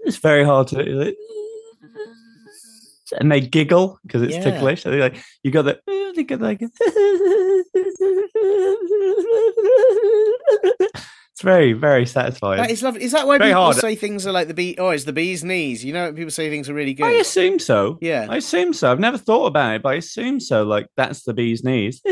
[0.05, 1.14] It's very hard to.
[3.18, 4.44] And they giggle because it's Yeah.
[4.44, 4.83] ticklish.
[4.83, 5.81] So they like you got the.
[6.16, 6.61] They got like.
[11.33, 12.59] It's very very satisfying.
[12.61, 13.03] That is lovely.
[13.03, 13.77] Is that why Very people hard.
[13.77, 14.77] say things are like the bee?
[14.79, 15.83] Oh, it's the bee's knees.
[15.83, 17.07] You know, people say things are really good.
[17.07, 17.96] I assume so.
[18.03, 18.27] Yeah.
[18.29, 18.92] I assume so.
[18.92, 20.64] I've never thought about it, but I assume so.
[20.64, 22.03] Like that's the bee's knees.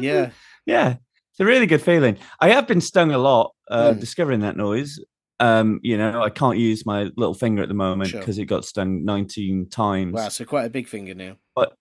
[0.00, 0.30] yeah.
[0.66, 0.94] yeah,
[1.32, 2.16] it's a really good feeling.
[2.40, 4.00] I have been stung a lot uh, Mm.
[4.00, 4.98] discovering that noise.
[5.40, 8.20] Um, you know, I can't use my little finger at the moment Sure.
[8.20, 10.12] because it got stung 19 times.
[10.14, 10.28] Wow.
[10.28, 11.36] So quite a big finger now.
[11.54, 11.74] But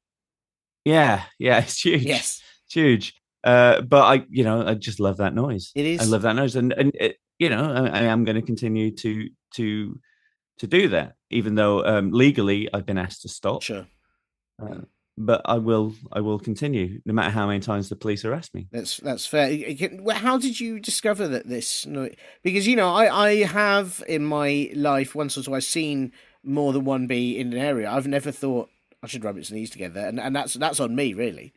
[0.85, 2.03] yeah, yeah, it's huge.
[2.03, 2.41] Yes.
[2.65, 3.13] It's huge.
[3.43, 5.71] Uh, but I, you know, I just love that noise.
[5.75, 6.01] It is.
[6.01, 8.91] I love that noise, and and it, you know, I, I am going to continue
[8.95, 9.99] to to
[10.59, 13.61] to do that, even though um, legally I've been asked to stop.
[13.61, 13.85] Sure.
[14.61, 14.81] Uh,
[15.17, 18.67] but I will, I will continue, no matter how many times the police arrest me.
[18.71, 19.49] That's that's fair.
[19.49, 21.85] It- it can- well, How did you discover that this?
[22.43, 26.11] Because you know, I I have in my life once or twice seen
[26.43, 27.89] more than one bee in an area.
[27.89, 28.69] I've never thought
[29.01, 31.53] I should rub its knees together, and and that's that's on me really.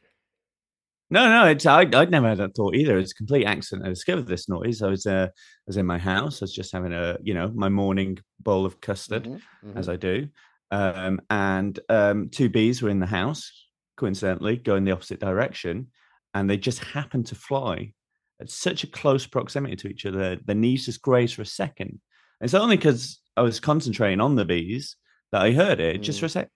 [1.09, 2.99] No, no, it's I, I'd never had that thought either.
[2.99, 3.87] It's a complete accident.
[3.87, 4.83] I discovered this noise.
[4.83, 6.42] I was, uh, I was in my house.
[6.42, 9.77] I was just having a, you know, my morning bowl of custard, Mhm, mhm.
[9.77, 10.29] as I do,
[10.70, 13.50] um, and um, two bees were in the house.
[13.96, 15.88] Coincidentally, going the opposite direction,
[16.35, 17.92] and they just happened to fly
[18.40, 20.37] at such a close proximity to each other.
[20.37, 22.00] Their knees just grazed for a second.
[22.42, 24.96] It's only because I was concentrating on the bees
[25.33, 26.02] that I heard it.
[26.02, 26.20] Just Mm.
[26.20, 26.50] for a sec,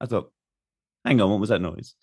[0.00, 0.32] I thought,
[1.04, 1.94] "Hang on, what was that noise?"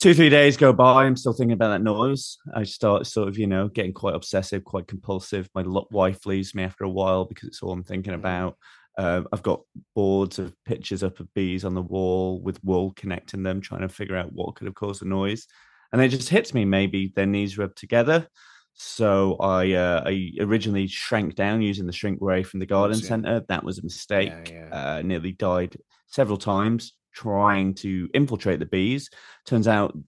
[0.00, 3.36] two three days go by i'm still thinking about that noise i start sort of
[3.36, 7.48] you know getting quite obsessive quite compulsive my wife leaves me after a while because
[7.48, 8.18] it's all i'm thinking Mhm.
[8.20, 8.56] about
[8.98, 9.62] uh, i've got
[9.94, 13.88] boards of pictures up of bees on the wall with wool connecting them trying to
[13.88, 15.46] figure out what could have caused the noise
[15.92, 18.26] and it just hits me maybe their knees rubbed together
[18.74, 23.42] so i uh, i originally shrank down using the shrink ray from the garden center
[23.48, 24.96] that was a mistake Yeah, yeah.
[24.96, 29.10] uh, nearly died several times trying to infiltrate the bees.
[29.44, 29.98] Turns out,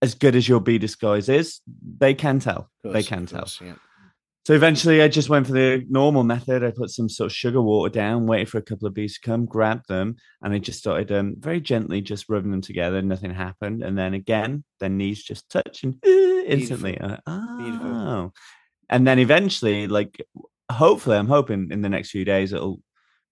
[0.00, 1.60] as good as your bee disguise is,
[1.98, 2.70] they can tell.
[2.84, 3.48] Of they can of tell.
[3.60, 3.74] yeah.
[4.44, 6.64] So eventually, I just went for the normal method.
[6.64, 9.20] I put some sort of sugar water down, waited for a couple of bees to
[9.20, 13.00] come, grabbed them, and I just started um, very gently just rubbing them together.
[13.02, 16.92] Nothing happened, and then again, their knees just touch and instantly.
[16.92, 17.18] Beautiful.
[17.24, 17.86] uh, Beautiful.
[17.86, 18.32] oh,
[18.90, 20.20] and then eventually, like
[20.70, 22.80] hopefully, I'm hoping in the next few days it'll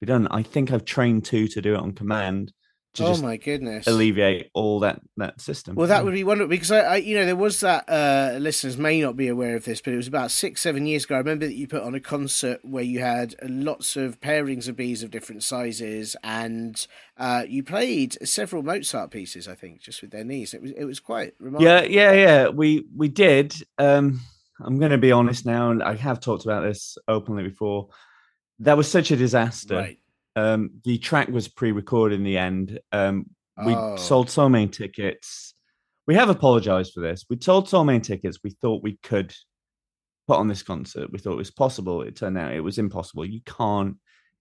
[0.00, 0.28] be done.
[0.28, 2.52] I think I've trained two to do it on command
[2.98, 3.86] Oh my goodness.
[3.86, 5.76] alleviate all that that system.
[5.76, 7.88] Well, that would be wonderful because I, I, you know, there was that.
[7.88, 11.04] Uh, listeners may not be aware of this, but it was about six, seven years
[11.04, 11.14] ago.
[11.14, 14.76] I remember that you put on a concert where you had lots of pairings of
[14.76, 16.84] bees of different sizes, and
[17.16, 19.46] uh, you played several Mozart pieces.
[19.46, 20.52] I think just with their knees.
[20.52, 21.70] It was it was quite remarkable.
[21.70, 22.48] yeah, yeah, yeah.
[22.48, 23.54] We we did.
[23.78, 24.20] Um,
[24.62, 27.88] I'm going to be honest now, and I have talked about this openly before.
[28.58, 29.76] That was such a disaster.
[29.76, 29.98] Right.
[30.40, 32.78] Um, the track was pre-recorded in the end.
[32.92, 33.26] Um,
[33.64, 33.96] we Oh.
[33.96, 35.54] sold so many tickets.
[36.06, 37.24] We have apologized for this.
[37.28, 38.38] We sold so many tickets.
[38.42, 39.34] We thought we could
[40.26, 41.12] put on this concert.
[41.12, 42.02] We thought it was possible.
[42.02, 43.24] It turned out it was impossible.
[43.26, 43.96] You can't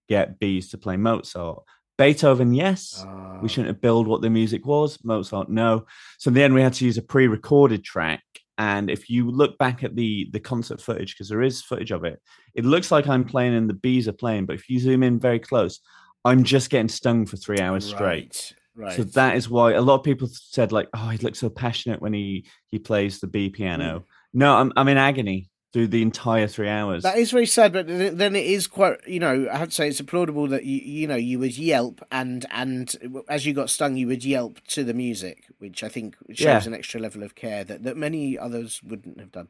[0.08, 1.64] get bees to play Mozart.
[1.98, 3.04] Beethoven, yes.
[3.06, 3.40] Ah.
[3.42, 4.98] We shouldn't have billed what the music was.
[5.04, 5.86] Mozart, no.
[6.18, 8.24] So in the end, we had to use a pre-recorded track.
[8.60, 12.04] And if you look back at the the concert footage, because there is footage of
[12.04, 12.22] it,
[12.54, 14.45] it looks like I'm playing and the bees are playing.
[14.45, 15.80] But if you zoom in very close,
[16.26, 18.54] I'm just getting stung for three hours straight.
[18.76, 18.95] Right.
[18.95, 22.02] So that is why a lot of people said like, "Oh, he looks so passionate
[22.02, 24.06] when he he plays the B piano." Hmm.
[24.34, 27.04] No, I'm I'm in agony through the entire three hours.
[27.04, 29.08] That is very sad, but then it is quite.
[29.08, 32.02] You know, I have to say it's applaudable that you you know you would yelp
[32.12, 36.16] and and as you got stung, you would yelp to the music, which I think
[36.32, 36.68] shows Yeah.
[36.68, 39.50] an extra level of care that that many others wouldn't have done.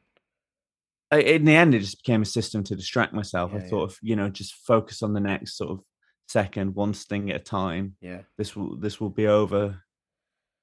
[1.12, 3.52] In the end, it just became a system to distract myself.
[3.52, 5.80] I Yeah, thought, of, you know, just focus on the next sort of
[6.28, 7.96] second, one sting at a time.
[8.00, 9.82] Yeah, This will this will be over.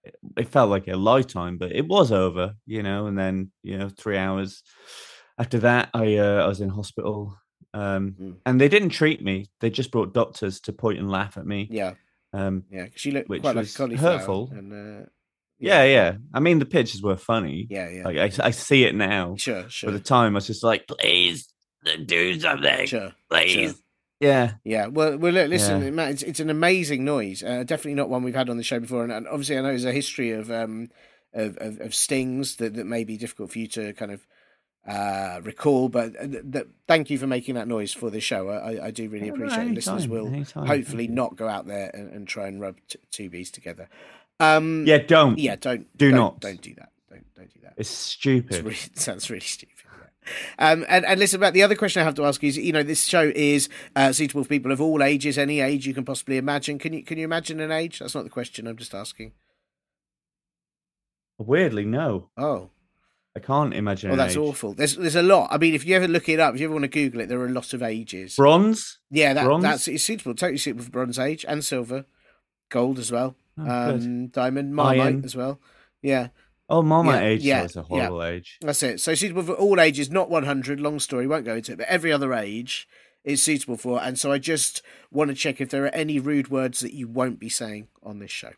[0.04, 3.06] It- It felt like a lifetime, but it was over, you know.
[3.06, 4.62] And then, you know, three hours
[5.38, 7.36] after that, I uh, I was in hospital,
[7.74, 8.36] um, Mm.
[8.46, 9.46] and they didn't treat me.
[9.60, 11.68] They just brought doctors to point and laugh at me.
[11.70, 11.94] yeah,
[12.32, 12.84] Um, yeah.
[12.84, 14.18] Because you look Which quite was cauliflower.
[14.18, 14.50] hurtful.
[14.52, 15.06] And, uh,
[15.58, 16.16] yeah, yeah.
[16.34, 17.66] I mean, the pictures were funny.
[17.70, 18.04] yeah, yeah.
[18.04, 19.36] Like I, I see it now.
[19.36, 21.48] sure, sure, at the time, I was just like, please,
[22.06, 23.12] do something, sure.
[23.30, 23.74] please.
[24.20, 24.54] Yeah.
[24.64, 25.90] Yeah, well, well, look, listen, Yeah.
[25.90, 27.42] Matt, it's, it's an amazing noise.
[27.42, 29.68] Uh, definitely not one we've had on the show before, and, and obviously, I know
[29.68, 30.88] there's a history of um
[31.34, 34.26] of, of, of stings that, that may be difficult for you to kind of
[34.86, 35.88] uh recall.
[35.88, 38.48] But uh, th- th- thank you for making that noise for the show.
[38.48, 39.74] I, I- I do really Yeah, no, appreciate it.
[39.74, 42.76] Listeners anytime, will anytime, hopefully thank not go out there and, and try and rub
[42.88, 43.88] t- two bees together.
[44.40, 45.38] Um, Yeah, don't.
[45.38, 46.40] yeah, don't Do don't- not.
[46.40, 46.90] don't do that.
[47.10, 47.74] Don't don't do that.
[47.76, 48.56] It's It's stupid.
[48.64, 49.72] really, it sounds really stupid.
[50.58, 52.82] Um, and, and listen, about the other question I have to ask is, you know,
[52.82, 56.36] this show is uh, suitable for people of all ages, any age you can possibly
[56.36, 56.80] imagine.
[56.80, 58.00] Can you can you imagine an age?
[58.00, 58.66] That's not the question.
[58.66, 59.32] I'm just asking.
[61.38, 62.30] Weirdly, no.
[62.36, 62.70] Oh,
[63.36, 64.08] I can't imagine.
[64.10, 64.38] well, that's age.
[64.38, 64.72] awful.
[64.72, 65.48] There's there's a lot.
[65.52, 67.28] I mean, if you ever look it up, if you ever want to Google it,
[67.28, 68.34] there are a lot of ages.
[68.36, 68.98] Bronze.
[69.10, 69.62] yeah, that, bronze?
[69.62, 70.34] that's it's suitable.
[70.34, 72.06] Totally suitable for Bronze Age and Silver,
[72.70, 75.24] Gold as well, Oh, um, Diamond, Marmite Iron.
[75.24, 75.60] as well.
[76.02, 76.28] Yeah.
[76.68, 77.84] Oh, Marmite yeah, age yeah, was a yeah.
[77.84, 78.58] horrible age.
[78.60, 79.00] That's it.
[79.00, 80.80] So suitable for all ages, not 100.
[80.80, 82.88] Long story, won't go into it, but every other age
[83.22, 84.02] is suitable for.
[84.02, 87.06] And so I just want to check if there are any rude words that you
[87.06, 88.50] won't be saying on this show.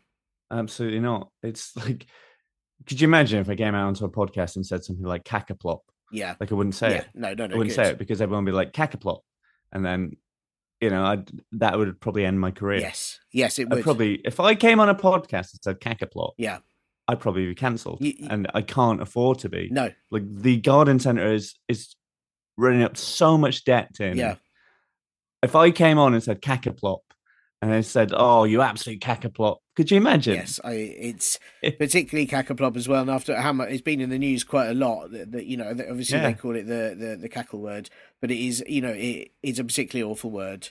[0.49, 1.29] Absolutely not.
[1.43, 2.07] It's like,
[2.87, 5.79] could you imagine if I came out onto a podcast and said something like cackaplop?
[6.11, 6.35] Yeah.
[6.39, 6.97] Like I wouldn't say yeah.
[6.97, 7.07] it.
[7.13, 7.55] No, no, no.
[7.55, 7.85] I wouldn't good.
[7.85, 9.19] say it because everyone would be like cackaplop,
[9.71, 10.13] and then,
[10.81, 12.79] you know, I'd, that would probably end my career.
[12.79, 13.19] Yes.
[13.31, 13.83] Yes, it I'd would.
[13.83, 16.59] probably if I came on a podcast and said cackaplop, Yeah.
[17.07, 19.67] I'd probably be cancelled, You- and I can't afford to be.
[19.71, 19.91] No.
[20.11, 21.95] Like the garden center is is
[22.57, 24.17] running up so much debt in.
[24.17, 24.35] Yeah.
[25.41, 26.99] If I came on and said cackaplop,
[27.61, 30.35] and they said, "Oh, you absolute cackaplop," could you imagine?
[30.35, 31.39] Yes, I, it's
[31.77, 33.01] particularly Cackaplop as well.
[33.01, 35.57] And after how much it's been in the news quite a lot, that, that you
[35.57, 36.27] know, that obviously Yeah.
[36.27, 37.89] they call it the, the the cackle word,
[38.21, 40.69] but it is, you know, it, it's a particularly awful word.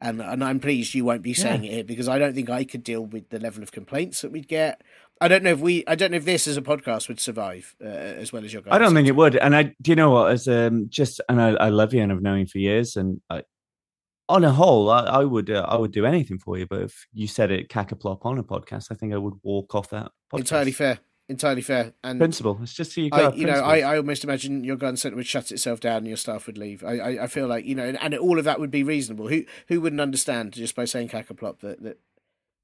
[0.00, 2.64] And and I'm pleased you won't be saying it here because I don't think I
[2.64, 4.82] could deal with the level of complaints that we'd get.
[5.22, 7.74] I don't know if we, I don't know if this as a podcast would survive
[7.82, 8.74] uh, as well as your guys.
[8.74, 9.34] I don't think it would.
[9.36, 10.30] And I, do you know what?
[10.32, 13.22] As um, just, and I, I love you, and I've known you for years, and
[13.30, 13.44] I,
[14.28, 16.66] on a whole, I, I would, uh, I would do anything for you.
[16.66, 19.90] But if you said it cackaplop on a podcast, I think I would walk off
[19.90, 20.10] that.
[20.32, 20.38] Podcast.
[20.38, 21.92] entirely fair, entirely fair.
[22.02, 22.58] And Principle.
[22.62, 25.26] It's just so you I, you know, I, I almost imagine your gun centre would
[25.26, 26.82] shut itself down and your staff would leave.
[26.82, 29.28] I, I, I feel like you know, and, and all of that would be reasonable.
[29.28, 31.98] Who who wouldn't understand just by saying cackaplop that, that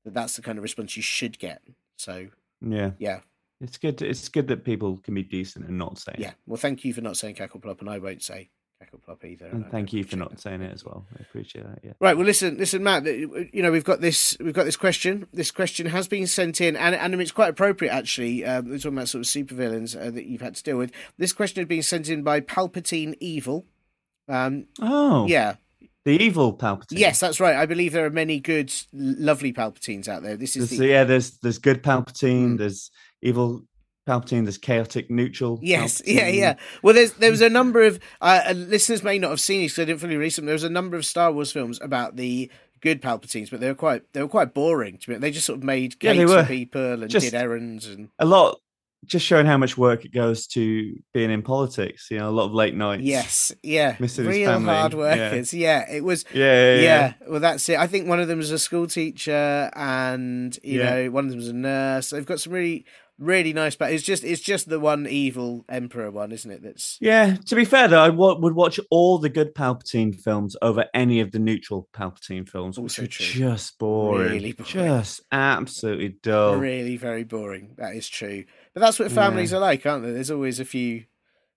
[0.05, 1.62] that that's the kind of response you should get.
[1.96, 2.29] So
[2.61, 3.20] yeah, yeah,
[3.61, 4.03] it's good.
[4.03, 6.16] It's good that people can be decent and not say.
[6.18, 6.33] yeah.
[6.46, 8.51] Well, thank you for not saying cackleplop, and I won't say
[8.82, 9.46] cackleplop either.
[9.46, 10.40] And thank you for not that.
[10.40, 11.04] saying it as well.
[11.16, 11.78] I appreciate that.
[11.82, 11.92] Yeah.
[12.00, 12.16] Right.
[12.16, 13.04] Well, listen, listen, Matt.
[13.04, 14.36] You know, we've got this.
[14.40, 15.26] We've got this question.
[15.32, 18.44] This question has been sent in, and, and it's quite appropriate actually.
[18.44, 20.92] Um, we're talking about sort of supervillains uh, that you've had to deal with.
[21.18, 23.66] This question had been sent in by Palpatine Evil.
[24.28, 25.56] Um, Oh, yeah,
[26.04, 26.98] The evil Palpatine.
[26.98, 27.56] Yes, that's right.
[27.56, 30.36] I believe there are many good, lovely Palpatines out there.
[30.36, 32.54] This is the yeah, there's there's good Palpatine.
[32.54, 32.58] Mm.
[32.58, 32.90] There's
[33.20, 33.62] evil
[34.06, 34.44] Palpatine.
[34.44, 35.58] There's chaotic neutral.
[35.62, 36.34] yes, yeah, Palpatine.
[36.38, 36.54] yeah.
[36.82, 39.78] Well, there's there was a number of uh, listeners may not have seen it because
[39.80, 40.46] I didn't fully them.
[40.46, 43.74] There was a number of Star Wars films about the good Palpatines, but they were
[43.76, 44.98] quite they were quite boring.
[44.98, 48.08] To me, they just sort of made Yeah, for people and Just- did errands and
[48.18, 48.58] A lot,
[49.04, 52.08] just showing how much work it goes to being in politics.
[52.10, 53.02] You know, a lot of late nights.
[53.04, 55.52] yes, yeah, Missing real hard workers.
[55.54, 55.88] Yeah.
[55.90, 56.24] it was.
[56.34, 57.12] Yeah, yeah, Yeah, yeah.
[57.28, 57.78] well, that's it.
[57.78, 60.90] I think one of them was a school teacher, and you Yeah.
[61.04, 62.10] know, one of them was a nurse.
[62.10, 62.84] They've got some really,
[63.18, 63.77] really nice.
[63.77, 66.62] But it's just, it's just the one evil emperor one, isn't it?
[66.62, 70.57] That's Yeah, to be fair though, I w- would watch all the good Palpatine films
[70.62, 73.27] over any of the neutral Palpatine films, oh, which Also are true.
[73.27, 74.70] just boring, Really boring.
[74.72, 76.57] just absolutely dull.
[76.57, 77.75] really very boring.
[77.79, 78.44] That is true.
[78.75, 79.59] But that's what families Yeah.
[79.59, 80.12] are like, aren't they?
[80.12, 81.05] There's always a few,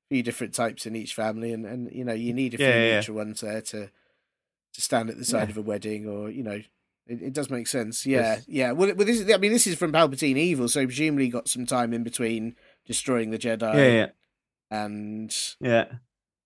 [0.10, 2.86] few different types in each family, and and you know, you need a few Yeah,
[2.86, 2.96] yeah.
[2.98, 3.90] neutral ones there to,
[4.74, 6.62] to stand at the side of a wedding, or you know,
[7.08, 8.06] It, it does make sense.
[8.06, 8.46] Yeah, Yes.
[8.48, 8.72] yeah.
[8.72, 9.32] Well, well, this is.
[9.32, 13.32] I mean, this is from Palpatine Evil, so presumably got some time in between destroying
[13.32, 14.08] the Jedi yeah, yeah,
[14.72, 15.86] and yeah.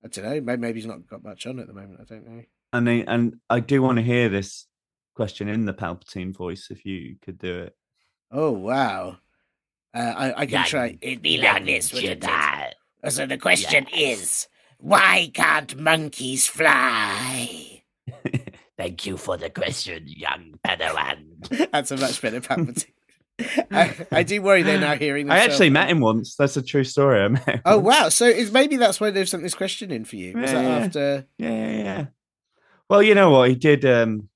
[0.04, 0.41] I don't know.
[0.41, 2.00] Maybe, maybe he's not got much on at the moment.
[2.02, 2.43] I don't know.
[2.72, 4.67] And they, and I do want to hear this
[5.15, 7.76] question in the Palpatine voice if you could do it.
[8.32, 9.17] Oh wow.
[9.93, 10.98] Uh, I, I can try.
[11.02, 12.76] It'd be like this, wouldn't it?
[13.12, 17.84] So the question is, why can't monkeys fly?
[18.79, 21.69] Thank you for the question, young Padawan.
[21.73, 22.85] That's a much better Palpatine.
[23.71, 25.29] I, I do worry they're now hearing.
[25.29, 26.35] I actually met him once.
[26.37, 27.21] That's a true story.
[27.21, 27.85] I met him Oh once.
[27.99, 28.09] wow!
[28.09, 30.31] So is maybe that's why they've sent this question in for you?
[30.37, 30.85] Was that Yeah, yeah.
[30.85, 31.25] after?
[31.37, 32.05] Yeah, yeah, yeah.
[32.89, 33.49] Well, you know what?
[33.49, 34.29] He did um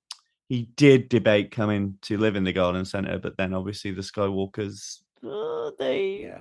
[0.50, 5.00] he did debate coming to live in the garden centre, but then obviously the Skywalkers
[5.26, 6.40] uh, they Yeah.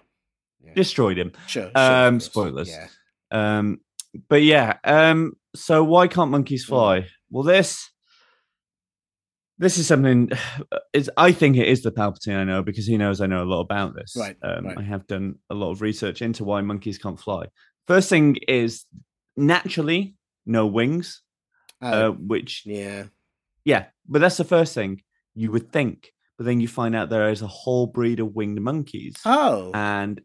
[0.65, 0.75] Yeah.
[0.75, 1.31] destroyed him.
[1.47, 1.65] Sure.
[1.65, 2.69] sure, Um spoilers.
[2.69, 2.89] Yeah.
[3.31, 3.81] Um
[4.29, 6.69] but yeah, um so why can't monkeys Mm.
[6.69, 7.07] fly?
[7.31, 7.91] Well this
[9.63, 10.31] this is something
[10.93, 13.51] is I think it is the Palpatine I know because he knows I know a
[13.53, 14.15] lot about this.
[14.19, 14.79] Right, Um, right.
[14.79, 17.47] I have done a lot of research into why monkeys can't fly.
[17.87, 18.85] First thing is
[19.37, 20.15] naturally
[20.47, 21.23] no wings,
[21.81, 23.05] uh, Oh, which yeah.
[23.65, 25.01] yeah, but that's the first thing
[25.35, 26.13] you would think.
[26.39, 29.71] But then you find out there is a whole breed of winged monkeys, Oh.
[29.75, 30.21] and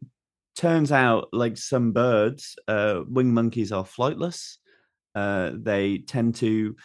[0.56, 4.58] turns out like some birds, uh, winged monkeys are flightless.
[5.16, 6.76] Uh, they tend to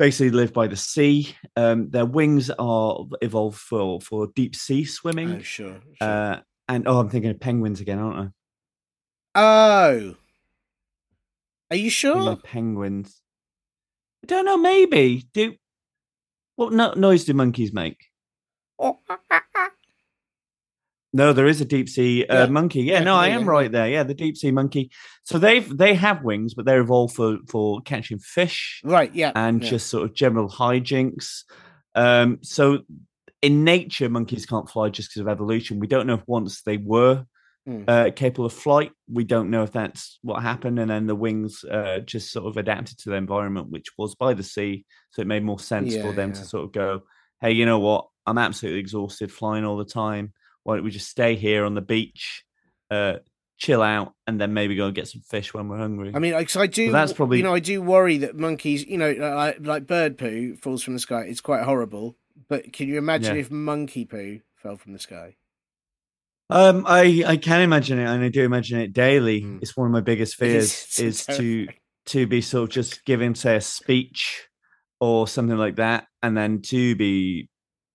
[0.00, 1.36] basically live by the sea.
[1.56, 5.30] Um, their wings are evolved for for deep sea swimming.
[5.34, 5.76] oh sure.
[6.00, 6.08] sure.
[6.08, 8.32] uh, and oh, I'm thinking of penguins again, aren't
[9.34, 9.40] I?
[9.40, 10.16] oh.
[11.70, 12.34] Are you sure?
[12.36, 13.22] penguins.
[14.24, 14.56] I don't know.
[14.56, 15.54] Maybe do.
[16.56, 18.06] What no- noise do monkeys make?
[21.12, 22.46] No, there is a deep sea uh, Yeah.
[22.46, 22.82] monkey.
[22.82, 23.88] Yeah, Yeah, no, I am right there.
[23.88, 24.90] Yeah, the deep sea monkey.
[25.24, 29.12] So they've they have wings, but they're evolved for for catching fish Right.
[29.14, 29.32] Yeah.
[29.34, 31.44] and just sort of general hijinks.
[31.94, 32.80] Um, so
[33.42, 35.80] in nature, monkeys can't fly just because of evolution.
[35.80, 37.24] We don't know if once they were
[37.68, 37.84] Mm.
[37.88, 41.62] uh, capable of flight, we don't know if that's what happened, and then the wings
[41.64, 44.86] uh, just sort of adapted to the environment, which was by the sea.
[45.10, 47.02] So it made more sense for them to sort of go,
[47.42, 48.06] "Hey, you know what?
[48.26, 50.32] I'm absolutely exhausted flying all the time.
[50.64, 52.44] Why don't we just stay here on the beach?"
[52.90, 53.18] Uh,
[53.58, 56.12] chill out and then maybe go and get some fish when we're hungry.
[56.14, 56.90] I mean, I do.
[56.90, 58.86] that's probably- You know, I do worry that monkeys.
[58.86, 61.24] You know, like, like bird poo falls from the sky.
[61.28, 62.16] It's quite horrible.
[62.48, 63.42] But can you imagine Yeah.
[63.42, 65.36] if monkey poo fell from the sky?
[66.48, 69.42] Um, I I can imagine it, and I do imagine it daily.
[69.42, 69.62] Mm.
[69.62, 71.68] It's one of my biggest fears is to
[72.06, 74.48] to be sort of just giving say a speech
[75.00, 77.49] or something like that, and then to be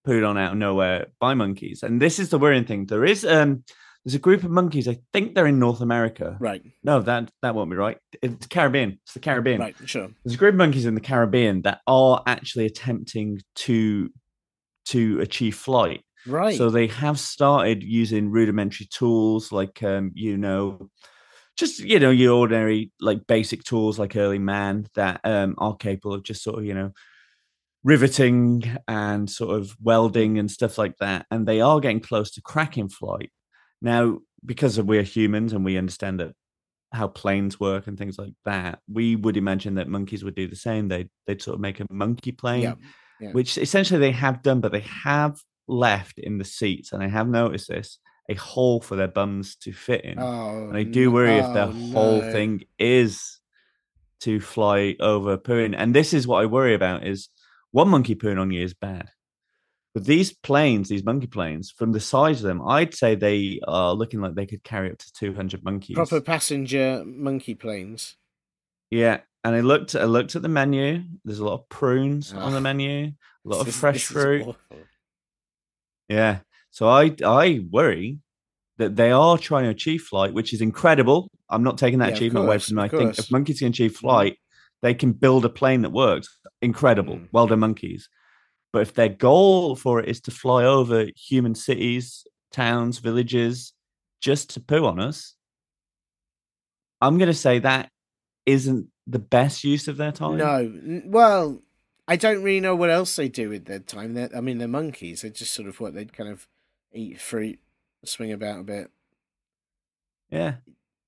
[0.05, 1.83] put on out of nowhere by monkeys.
[1.83, 2.85] And this is the worrying thing.
[2.85, 3.63] There is um
[4.05, 4.87] there's a group of monkeys.
[4.87, 6.37] I think they're in North America.
[6.39, 6.61] Right.
[6.83, 7.97] No, that that won't be right.
[8.21, 8.99] It's Caribbean.
[9.03, 9.59] It's the Caribbean.
[9.59, 9.75] Right.
[9.85, 10.09] Sure.
[10.23, 14.09] There's a group of monkeys in the Caribbean that are actually attempting to
[14.85, 16.03] to achieve flight.
[16.27, 16.57] Right.
[16.57, 20.89] So they have started using rudimentary tools like um, you know,
[21.57, 26.13] just you know, your ordinary like basic tools like early man that um are capable
[26.13, 26.91] of just sort of, you know,
[27.85, 31.27] riveting and sort of welding and stuff like that.
[31.29, 33.31] And they are getting close to cracking flight.
[33.79, 36.33] Now, because we're humans and we understand that
[36.91, 40.55] how planes work and things like that, we would imagine that monkeys would do the
[40.55, 40.87] same.
[40.87, 42.73] They they'd sort of make a monkey plane yeah.
[43.19, 43.31] yeah.
[43.31, 47.27] which essentially they have done, but they have left in the seats, and I have
[47.27, 50.17] noticed this a hole for their bums to fit in.
[50.19, 50.69] Oh.
[50.69, 53.39] and I do no- worry if their oh, whole thing is
[54.21, 55.75] to fly over pooing.
[55.77, 57.29] And this is what I worry about: is
[57.75, 59.09] one monkey pooing on you is bad.
[59.93, 63.93] But these planes, these monkey planes, from the size of them, I'd say they are
[63.93, 65.95] looking like they could carry up to 200 monkeys.
[65.95, 68.15] Proper passenger monkey planes.
[68.89, 69.19] Yeah.
[69.43, 71.03] And I looked I looked at the menu.
[71.25, 74.55] There's a lot of prunes on the menu, a lot of is- fresh fruit.
[76.07, 76.39] Yeah.
[76.71, 78.19] So I I worry
[78.77, 81.29] that they are trying to achieve flight, which is incredible.
[81.49, 82.85] I'm not taking that Yeah, achievement away from them.
[82.85, 84.07] I think if monkeys can achieve mm-hmm.
[84.07, 84.37] flight,
[84.85, 86.37] they can build a plane that works.
[86.61, 87.15] Incredible.
[87.15, 87.27] Mm.
[87.31, 88.07] Well done, monkeys.
[88.71, 93.73] But if their goal for it is to fly over human cities, towns, villages,
[94.21, 95.33] just to poo on us,
[97.01, 97.89] I'm going to say that
[98.45, 100.37] isn't the best use of their time.
[100.37, 101.01] No.
[101.07, 101.63] Well,
[102.07, 104.13] I don't really know what else they do with their time.
[104.13, 105.23] They're, I mean, they're monkeys.
[105.23, 106.47] They're just sort of what they'd kind of
[106.93, 107.57] eat fruit,
[108.03, 108.91] swing about a bit.
[110.29, 110.55] Yeah.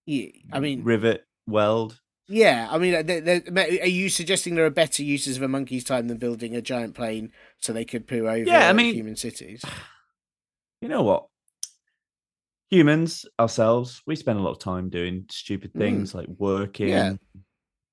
[0.08, 2.00] Yeah, I mean, rivet, weld.
[2.28, 2.68] Yeah.
[2.70, 6.08] I mean, they they are you suggesting there are better uses of a monkey's time
[6.08, 9.64] than building a giant plane so they could poo over Yeah, I mean- human cities?
[10.82, 11.28] you know what?
[12.70, 15.80] Humans ourselves, we spend a lot of time doing stupid Mm.
[15.80, 17.14] things like working, Yeah.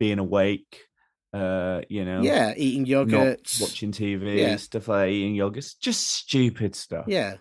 [0.00, 0.80] being awake,
[1.32, 3.60] uh, you know, Yeah, eating not yogurts.
[3.60, 4.56] watching TV, Yeah.
[4.56, 7.04] stuff like eating yogurts, just stupid stuff.
[7.06, 7.36] Yeah,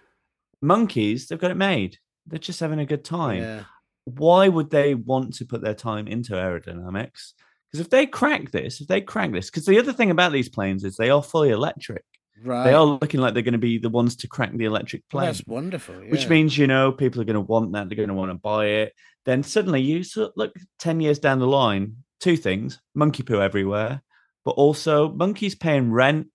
[0.61, 1.97] Monkeys, they've got it made.
[2.27, 3.41] They're just having a good time.
[3.41, 3.63] yeah.
[4.05, 7.33] Why would they want to put their time into aerodynamics?
[7.71, 10.49] Because if they crack this, if they crack this, because the other thing about these
[10.49, 12.03] planes is they are fully electric.
[12.43, 12.65] Right.
[12.65, 15.21] They are looking like they're going to be the ones to crack the electric Well,
[15.21, 15.29] plane.
[15.33, 15.95] that's wonderful.
[16.09, 18.35] which means you know people are going to want that they're going to want to
[18.37, 18.93] buy it
[19.25, 20.03] then suddenly you
[20.35, 24.01] look 10 years down the line two things monkey poo everywhere
[24.43, 26.27] but also monkeys paying rent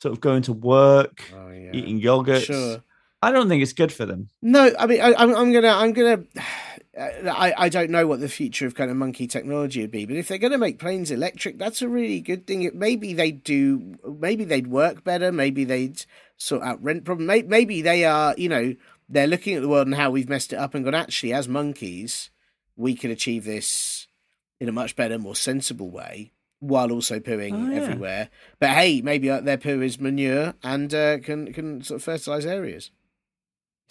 [0.00, 1.70] sort of going to work Oh, yeah.
[1.72, 2.82] eating yogurts Sure.
[3.20, 5.92] i don't think it's good for them No, I mean, I, I'm, I'm gonna, I'm
[5.92, 6.22] gonna.
[6.98, 10.16] I, I don't know what the future of kind of monkey technology would be, but
[10.16, 12.62] if they're going to make planes electric, that's a really good thing.
[12.62, 15.32] It, maybe they'd do, maybe they'd work better.
[15.32, 16.04] Maybe they'd
[16.36, 17.26] sort out rent problem.
[17.26, 18.74] Maybe, maybe they are, you know,
[19.08, 20.94] they're looking at the world and how we've messed it up and gone.
[20.94, 22.30] Actually, as monkeys,
[22.76, 24.06] we can achieve this
[24.60, 27.80] in a much better, more sensible way, while also pooing Oh, yeah.
[27.80, 28.28] everywhere.
[28.58, 32.44] But hey, maybe uh, their poo is manure and uh, can can sort of fertilize
[32.46, 32.90] areas.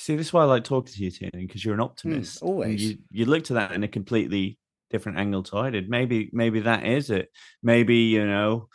[0.02, 2.50] See this is why i like talking to you Tiernan, because you're an optimist and
[2.50, 2.82] Hmm, always.
[2.82, 4.58] you, you looked at that in a completely
[4.90, 5.90] different angle to i did.
[5.90, 7.30] Maybe maybe that is it.
[7.64, 8.68] Maybe you know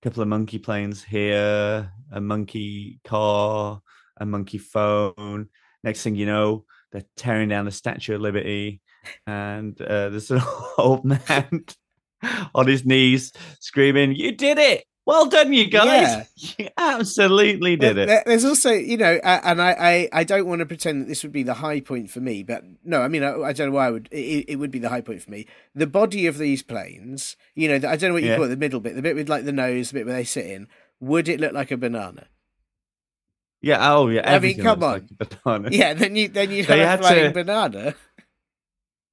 [0.00, 3.80] a couple of monkey planes here a monkey car
[4.20, 5.48] a monkey phone.
[5.82, 8.80] Next thing you know they're tearing down the statue of liberty
[9.26, 10.40] and uh, there's an
[10.78, 11.64] old man
[12.54, 16.28] on his knees screaming you did it well done you guys
[16.58, 20.58] you absolutely did There- it There's also, you know, and I, I, I don't want
[20.60, 23.22] to pretend that this would be the high point for me, but no, I mean,
[23.24, 24.08] I, I don't know why I would.
[24.12, 25.46] It, it would be the high point for me.
[25.74, 28.36] The body of these planes, you know, I don't know what you Yeah.
[28.36, 30.24] call it, the middle bit, the bit with like the nose, the bit where they
[30.24, 30.68] sit in.
[31.00, 32.26] Would it look like a banana?
[33.60, 35.68] yeah oh yeah I mean, come looks like banana.
[35.72, 37.94] Yeah, then you then you have a flying to- banana.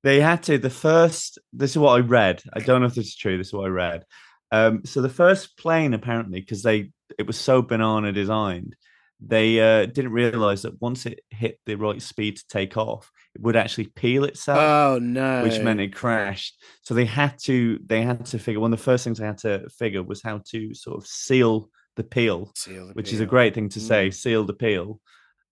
[0.04, 0.60] They had to.
[0.60, 1.40] The first.
[1.52, 2.44] This is what I read.
[2.54, 3.38] I don't know if this is true.
[3.40, 4.06] This is what I read.
[4.52, 8.76] Um, so the first plane, apparently, because they it was so banana designed,
[9.20, 13.42] they uh, didn't realize that once it hit the right speed to take off, it
[13.42, 15.44] would actually peel itself, Oh no!
[15.44, 16.62] which meant it crashed.
[16.84, 17.80] So they had to.
[17.86, 18.60] They had to figure.
[18.60, 21.70] One of the first things they had to figure was how to sort of seal
[21.96, 24.14] the peel Seal the which is a great thing to say Mm.
[24.14, 25.00] seal the peel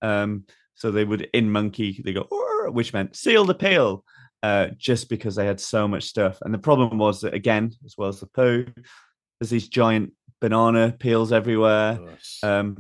[0.01, 0.43] um
[0.75, 2.27] so they would in monkey they go
[2.67, 4.03] which meant seal the peel
[4.43, 7.95] uh just because they had so much stuff and the problem was that again as
[7.97, 8.65] well as the poo
[9.39, 11.99] there's these giant banana peels everywhere
[12.43, 12.77] um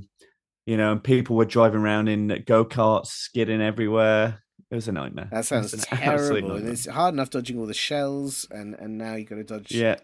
[0.65, 5.29] you know and people were driving around in go-karts skidding everywhere it was a nightmare
[5.31, 6.55] that sounds was terrible.
[6.55, 9.97] It's hard enough dodging all the shells, and and now you've got to dodge yeah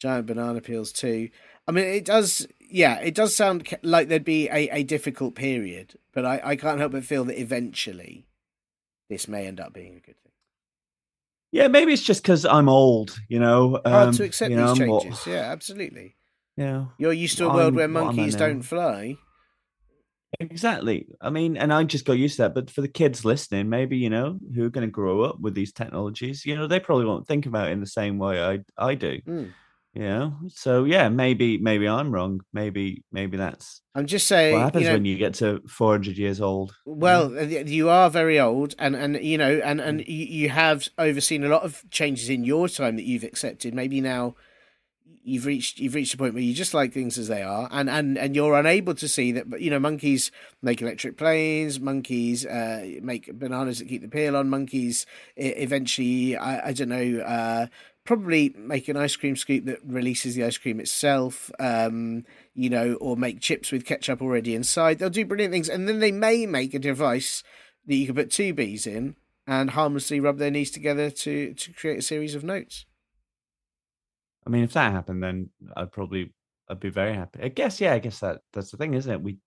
[0.00, 1.30] giant banana peels too.
[1.66, 2.46] I mean, it does.
[2.68, 6.80] Yeah, it does sound like there'd be a, a difficult period, but I, I can't
[6.80, 8.26] help but feel that eventually
[9.08, 10.32] this may end up being a good thing.
[11.52, 14.74] Yeah maybe it's just because i'm old you know Hard um, to accept you know,
[14.74, 15.26] these changes.
[15.26, 16.16] Yeah, absolutely.
[16.56, 16.86] Yeah.
[16.98, 19.16] You're used to a world I'm- where what am I monkeys don't fly.
[20.40, 21.06] Exactly.
[21.20, 22.54] I mean, and I just got used to that.
[22.54, 25.54] But for the kids listening, maybe you know who are going to grow up with
[25.54, 28.58] these technologies, you know, they probably won't think about it in the same way I
[28.76, 29.20] I do.
[29.26, 29.52] Mm.
[29.96, 32.42] You know, so yeah, maybe maybe I'm wrong.
[32.52, 34.52] Maybe maybe that's I'm just saying.
[34.52, 36.74] what happens you know, when you get to 400 years old.
[36.84, 36.98] you know?
[36.98, 39.86] Well, uh, you are very old, and and you know, and Mm.
[39.88, 43.72] and you, you have overseen a lot of changes in your time that you've accepted.
[43.72, 44.34] Maybe now
[45.22, 47.88] you've reached you've reached a point where you just like things as they are, and
[47.88, 49.48] and and you're unable to see that.
[49.48, 50.30] But you know, monkeys
[50.60, 51.80] make electric planes.
[51.80, 54.50] Monkeys uh, make bananas that keep the peel on.
[54.50, 57.20] Monkeys eventually, I, I don't know.
[57.20, 57.66] Uh,
[58.06, 62.94] Probably make an ice cream scoop that releases the ice cream itself, um, you know,
[62.94, 64.98] or make chips with ketchup already inside.
[64.98, 67.42] They'll do brilliant things, and then they may make a device
[67.86, 71.72] that you can put two bees in and harmlessly rub their knees together to to
[71.72, 72.86] create a series of notes.
[74.46, 76.32] I mean, if that happened, then I'd probably
[76.68, 77.40] I'd be very happy.
[77.42, 79.22] I guess, yeah, I guess that that's the thing, isn't it?
[79.22, 79.38] We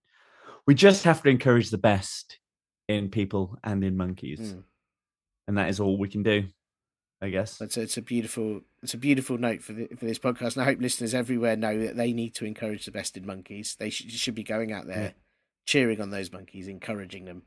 [0.68, 2.40] we just have to encourage the best
[2.88, 4.64] in people and in monkeys, Mm.
[5.48, 6.48] and that is all we can do.
[7.22, 7.60] I guess.
[7.60, 10.62] It's a, it's a beautiful it's a beautiful note for the, for this podcast, and
[10.62, 13.76] I hope listeners everywhere know that they need to encourage the best in monkeys.
[13.78, 15.12] They should, should be going out there, Yeah.
[15.66, 17.44] cheering on those monkeys, encouraging them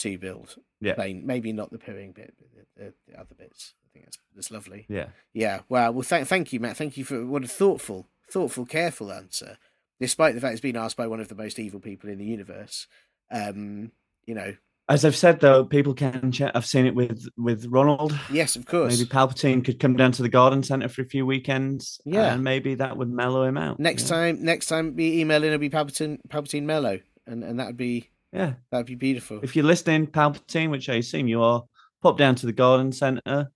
[0.00, 0.56] to build.
[0.80, 0.94] Yeah.
[0.98, 3.74] Maybe not the pooing bit, but the, the, the other bits.
[3.84, 4.86] I think that's that's lovely.
[4.88, 5.08] Yeah.
[5.32, 5.60] Yeah.
[5.68, 5.92] Wow.
[5.92, 6.76] Well, thank thank you, Matt.
[6.76, 9.58] Thank you for what a thoughtful, thoughtful, careful answer.
[10.00, 12.24] Despite the fact it's been asked by one of the most evil people in the
[12.24, 12.88] universe.
[13.30, 13.92] Um,
[14.26, 14.56] you know.
[14.92, 16.52] As I've said though, people can chat.
[16.54, 18.18] I've seen it with with Ronald.
[18.30, 18.92] Yes, of course.
[18.98, 21.98] Maybe Palpatine could come down to the garden centre for a few weekends.
[22.04, 22.34] Yeah.
[22.34, 23.80] and maybe that would mellow him out.
[23.80, 24.16] next yeah.
[24.16, 28.10] time, next time, be emailing it'll be Palpatine, Palpatine Mellow, and and that would be
[28.34, 28.52] yeah.
[28.70, 29.40] that would be beautiful.
[29.42, 31.62] If you're listening, Palpatine, which I assume you are,
[32.02, 33.50] pop down to the garden centre.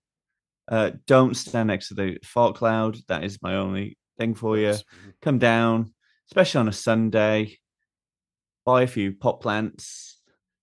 [0.67, 2.97] Uh, don't stand next to the fart cloud.
[3.09, 4.75] That is my only thing for you.
[5.21, 5.93] Come down,
[6.31, 7.59] especially on a Sunday.
[8.65, 10.16] Buy a few pot plants.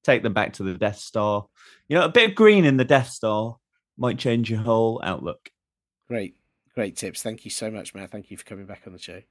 [0.04, 1.46] Take them back to the Death Star.
[1.88, 3.58] You know, a bit of green in the Death Star
[3.98, 5.50] might change your whole outlook.
[6.08, 6.36] Great,
[6.76, 7.22] great tips.
[7.22, 8.12] Thank you so much, Matt.
[8.12, 9.22] Thank you for coming back on the show.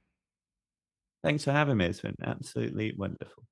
[1.23, 1.85] Thanks for having me.
[1.85, 3.43] It's been absolutely wonderful.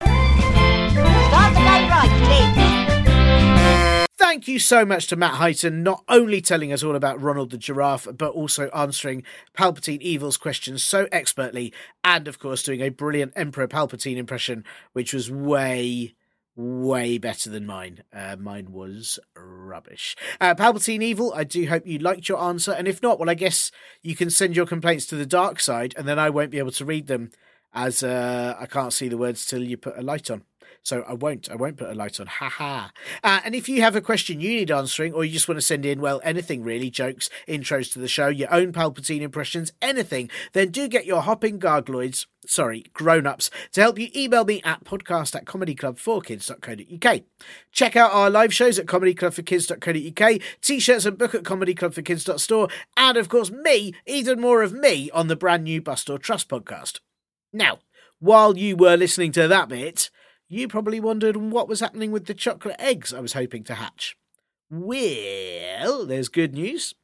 [0.00, 4.06] Start the day right.
[4.16, 7.58] Thank you so much to Matt Highton, not only telling us all about Ronald the
[7.58, 9.22] Giraffe, but also answering
[9.56, 15.14] Palpatine Evil's questions so expertly, and of course doing a brilliant Emperor Palpatine impression, which
[15.14, 16.14] was way,
[16.56, 18.02] way better than mine.
[18.12, 20.16] Uh, mine was rubbish.
[20.40, 23.34] Uh, Palpatine Evil, I do hope you liked your answer, and if not, well, I
[23.34, 23.70] guess
[24.02, 26.72] you can send your complaints to the dark side, and then I won't be able
[26.72, 27.30] to read them
[27.74, 30.42] as uh, I can't see the words till you put a light on.
[30.84, 31.50] So I won't.
[31.50, 32.26] I won't put a light on.
[32.26, 32.92] Ha ha.
[33.22, 35.62] Uh, and if you have a question you need answering, or you just want to
[35.62, 40.28] send in, well, anything really, jokes, intros to the show, your own Palpatine impressions, anything,
[40.52, 44.84] then do get your hopping gargloids, sorry, grown ups, to help you email me at
[44.84, 47.20] podcast at comedyclub4kids.co.uk.
[47.72, 52.68] Check out our live shows at comedyclubforkids.co.uk, t shirts and book at comedyclubforkids.store,
[52.98, 56.50] and of course, me, even more of me, on the brand new Bust or Trust
[56.50, 57.00] podcast.
[57.54, 57.78] Now,
[58.18, 60.10] while you were listening to that bit,
[60.48, 64.16] you probably wondered what was happening with the chocolate eggs I was hoping to hatch.
[64.70, 66.94] Well, there's good news,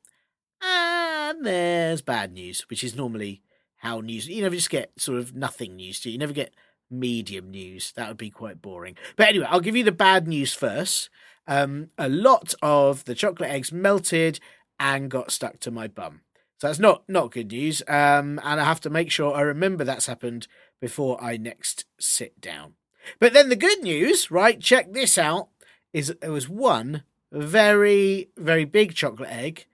[0.63, 3.43] and there's bad news, which is normally
[3.79, 4.29] how news.
[4.29, 6.13] You never just get sort of nothing news, you?
[6.13, 6.55] You never get
[6.91, 7.93] medium news.
[7.93, 8.97] That would be quite boring.
[9.17, 11.11] But anyway, I'll give you the bad news first.
[11.47, 14.41] Um, a lot of the chocolate eggs melted
[14.79, 16.23] and got stuck to my bum.
[16.59, 17.83] So that's not not good news.
[17.89, 20.47] Um, and I have to make sure I remember that's happened
[20.81, 22.75] before I next sit down.
[23.19, 24.61] But then the good news, right?
[24.61, 25.49] Check this out:
[25.93, 29.67] is there was one very very big chocolate egg,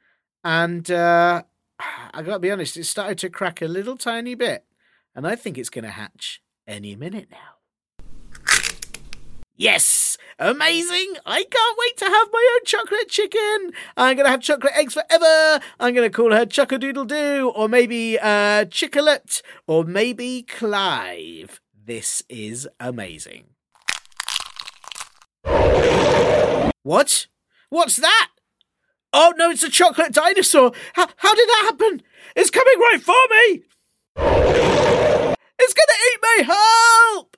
[0.44, 1.42] and uh,
[1.78, 4.64] I got to be honest, it started to crack a little tiny bit,
[5.14, 7.56] and I think it's going to hatch any minute now.
[9.58, 10.18] Yes!
[10.38, 11.14] Amazing!
[11.24, 13.72] I can't wait to have my own chocolate chicken!
[13.96, 15.64] I'm gonna have chocolate eggs forever!
[15.80, 21.62] I'm gonna call her Chuckadoodle Doo, or maybe uh Chicolet, or maybe Clive.
[21.86, 23.50] This is amazing.
[26.82, 27.28] What?
[27.68, 28.30] What's that?
[29.12, 30.72] Oh no, it's a chocolate dinosaur!
[30.94, 32.02] How, how did that happen?
[32.34, 33.62] It's coming right for me!
[35.60, 36.44] It's gonna eat me!
[36.44, 37.36] Help!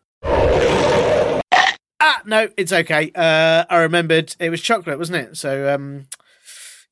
[2.01, 3.13] Ah, no, it's okay.
[3.15, 5.37] Uh, I remembered it was chocolate, wasn't it?
[5.37, 6.07] So, um,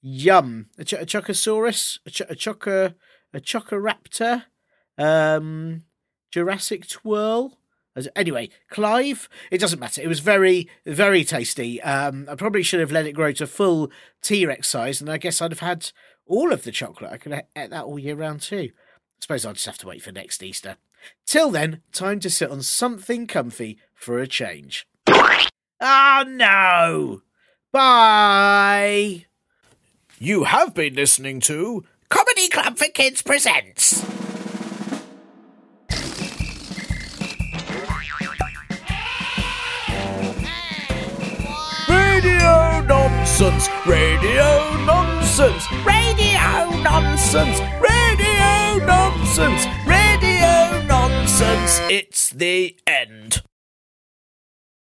[0.03, 0.67] yum.
[0.79, 2.35] A, ch- a chocosaurus, a, ch- a
[3.33, 3.41] a
[4.99, 5.85] um,
[6.37, 7.57] Jurassic twirl.
[8.15, 10.03] Anyway, Clive, it doesn't matter.
[10.03, 11.81] It was very, very tasty.
[11.81, 15.17] Um, I probably should have let it grow to full T Rex size, and I
[15.17, 15.93] guess I'd have had
[16.27, 17.11] all of the chocolate.
[17.11, 18.69] I could have ate that all year round too.
[18.75, 20.77] I suppose I'll just have to wait for next Easter.
[21.25, 24.87] Till then, time to sit on something comfy for a change.
[25.09, 27.23] Oh no!
[27.73, 29.25] Bye!
[30.19, 34.05] You have been listening to Comedy Club for Kids presents.
[43.39, 43.69] Nonsense!
[43.85, 45.71] Radio Nonsense!
[45.85, 47.61] Radio Nonsense!
[47.83, 49.67] Radio Nonsense!
[49.87, 51.81] Radio Nonsense!
[51.91, 53.43] It's the end.